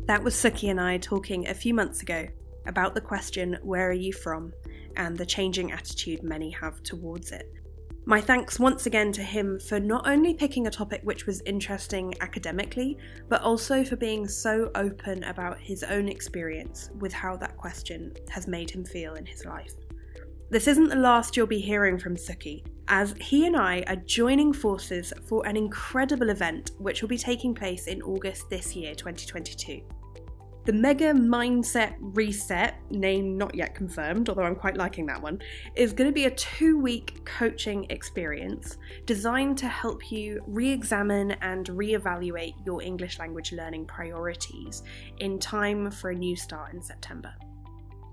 That 0.08 0.24
was 0.24 0.36
Sukhi 0.36 0.70
and 0.70 0.80
I 0.80 0.98
talking 0.98 1.48
a 1.48 1.54
few 1.54 1.74
months 1.74 2.04
ago 2.04 2.28
about 2.68 2.94
the 2.94 3.02
question, 3.02 3.58
Where 3.64 3.90
are 3.90 3.94
you 3.94 4.14
from? 4.14 4.54
and 4.98 5.18
the 5.18 5.26
changing 5.26 5.74
attitude 5.74 6.24
many 6.24 6.52
have 6.52 6.82
towards 6.84 7.34
it. 7.34 7.52
My 8.06 8.22
thanks 8.22 8.60
once 8.60 8.86
again 8.86 9.12
to 9.14 9.24
him 9.24 9.60
for 9.60 9.78
not 9.78 10.08
only 10.08 10.34
picking 10.34 10.68
a 10.68 10.72
topic 10.72 11.02
which 11.04 11.26
was 11.26 11.42
interesting 11.42 12.14
academically, 12.22 12.98
but 13.28 13.42
also 13.42 13.84
for 13.84 13.98
being 13.98 14.28
so 14.28 14.72
open 14.76 15.24
about 15.26 15.60
his 15.60 15.84
own 15.84 16.08
experience 16.08 16.92
with 17.00 17.12
how 17.12 17.36
that 17.38 17.58
question 17.58 18.14
has 18.30 18.48
made 18.48 18.70
him 18.70 18.86
feel 18.86 19.16
in 19.16 19.26
his 19.26 19.44
life. 19.44 19.74
This 20.52 20.68
isn't 20.68 20.90
the 20.90 20.96
last 20.96 21.36
you'll 21.36 21.48
be 21.48 21.60
hearing 21.60 21.98
from 21.98 22.16
Sukhi, 22.16 22.64
as 22.88 23.16
he 23.20 23.48
and 23.48 23.58
I 23.58 23.84
are 23.88 23.96
joining 23.96 24.54
forces 24.54 25.12
for 25.28 25.46
an 25.48 25.58
incredible 25.58 26.30
event 26.30 26.72
which 26.78 27.02
will 27.02 27.10
be 27.10 27.18
taking 27.18 27.56
place 27.56 27.88
in 27.88 28.04
August 28.04 28.48
this 28.52 28.76
year, 28.76 28.94
2022. 28.94 29.82
The 30.66 30.74
Mega 30.74 31.14
Mindset 31.14 31.96
Reset, 32.00 32.76
name 32.92 33.38
not 33.40 33.56
yet 33.56 33.74
confirmed, 33.74 34.30
although 34.30 34.44
I'm 34.44 34.56
quite 34.56 34.78
liking 34.78 35.08
that 35.08 35.22
one, 35.22 35.40
is 35.76 35.94
going 35.94 36.10
to 36.10 36.14
be 36.14 36.26
a 36.26 36.32
two 36.32 36.78
week 36.78 37.26
coaching 37.26 37.88
experience 37.90 38.78
designed 39.08 39.58
to 39.60 39.68
help 39.68 40.12
you 40.12 40.44
re 40.46 40.72
examine 40.72 41.32
and 41.42 41.68
re 41.70 41.96
evaluate 41.96 42.54
your 42.64 42.84
English 42.84 43.18
language 43.18 43.52
learning 43.52 43.86
priorities 43.86 44.84
in 45.18 45.40
time 45.40 45.90
for 45.90 46.12
a 46.12 46.16
new 46.16 46.36
start 46.36 46.74
in 46.74 46.84
September. 46.84 47.34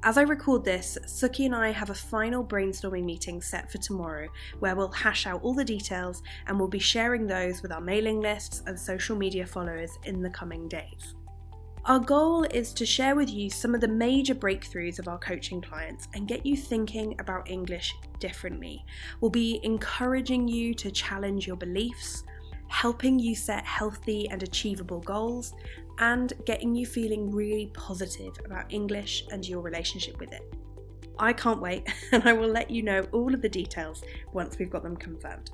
As 0.04 0.18
I 0.18 0.22
record 0.22 0.64
this, 0.64 0.98
Sukhi 1.06 1.46
and 1.46 1.54
I 1.54 1.70
have 1.70 1.90
a 1.90 1.94
final 1.94 2.44
brainstorming 2.44 3.04
meeting 3.04 3.40
set 3.40 3.70
for 3.70 3.78
tomorrow 3.78 4.26
where 4.58 4.74
we'll 4.74 4.88
hash 4.88 5.28
out 5.28 5.44
all 5.44 5.54
the 5.54 5.64
details 5.64 6.24
and 6.48 6.58
we'll 6.58 6.66
be 6.66 6.80
sharing 6.80 7.24
those 7.24 7.62
with 7.62 7.70
our 7.70 7.80
mailing 7.80 8.20
lists 8.20 8.64
and 8.66 8.76
social 8.78 9.14
media 9.14 9.46
followers 9.46 9.92
in 10.04 10.20
the 10.20 10.30
coming 10.30 10.66
days. 10.66 11.14
Our 11.84 12.00
goal 12.00 12.42
is 12.42 12.74
to 12.74 12.84
share 12.84 13.14
with 13.14 13.30
you 13.30 13.48
some 13.48 13.76
of 13.76 13.80
the 13.80 13.86
major 13.86 14.34
breakthroughs 14.34 14.98
of 14.98 15.06
our 15.06 15.18
coaching 15.18 15.60
clients 15.60 16.08
and 16.14 16.26
get 16.26 16.44
you 16.44 16.56
thinking 16.56 17.14
about 17.20 17.48
English 17.48 17.94
differently. 18.18 18.84
We'll 19.20 19.30
be 19.30 19.60
encouraging 19.62 20.48
you 20.48 20.74
to 20.74 20.90
challenge 20.90 21.46
your 21.46 21.56
beliefs, 21.56 22.24
helping 22.66 23.20
you 23.20 23.36
set 23.36 23.64
healthy 23.64 24.28
and 24.30 24.42
achievable 24.42 25.00
goals, 25.00 25.54
and 25.98 26.32
getting 26.44 26.74
you 26.74 26.86
feeling 26.86 27.30
really 27.30 27.70
positive 27.74 28.34
about 28.44 28.72
English 28.72 29.24
and 29.30 29.46
your 29.46 29.60
relationship 29.60 30.18
with 30.18 30.32
it. 30.32 30.52
I 31.18 31.32
can't 31.32 31.60
wait, 31.60 31.88
and 32.12 32.26
I 32.28 32.32
will 32.32 32.48
let 32.48 32.70
you 32.70 32.82
know 32.82 33.06
all 33.12 33.34
of 33.34 33.42
the 33.42 33.48
details 33.48 34.02
once 34.32 34.58
we've 34.58 34.70
got 34.70 34.82
them 34.82 34.96
confirmed. 34.96 35.50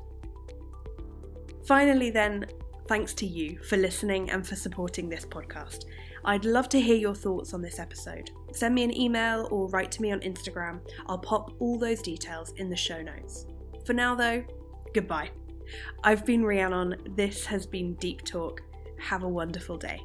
Finally, 1.67 2.11
then, 2.11 2.47
thanks 2.87 3.13
to 3.15 3.27
you 3.27 3.59
for 3.69 3.77
listening 3.77 4.31
and 4.31 4.47
for 4.47 4.57
supporting 4.57 5.09
this 5.09 5.27
podcast. 5.27 5.85
I'd 6.25 6.45
love 6.45 6.69
to 6.71 6.81
hear 6.81 6.97
your 6.97 7.15
thoughts 7.15 7.55
on 7.55 7.63
this 7.63 7.79
episode. 7.79 8.31
Send 8.53 8.75
me 8.75 8.85
an 8.85 8.97
email 8.97 9.49
or 9.51 9.69
write 9.69 9.93
to 9.93 10.03
me 10.03 10.13
on 10.13 10.21
Instagram. 10.21 10.81
I'll 11.07 11.19
pop 11.19 11.53
all 11.59 11.79
those 11.79 12.03
details 12.03 12.53
in 12.57 12.71
the 12.71 12.77
show 12.77 13.03
notes. 13.03 13.47
For 13.85 13.93
now, 13.93 14.15
though, 14.15 14.45
goodbye. 14.95 15.31
I've 16.03 16.25
been 16.25 16.45
Rhiannon. 16.45 16.97
This 17.17 17.45
has 17.47 17.67
been 17.67 17.95
Deep 17.95 18.25
Talk. 18.25 18.63
Have 18.99 19.23
a 19.23 19.29
wonderful 19.29 19.77
day. 19.77 20.03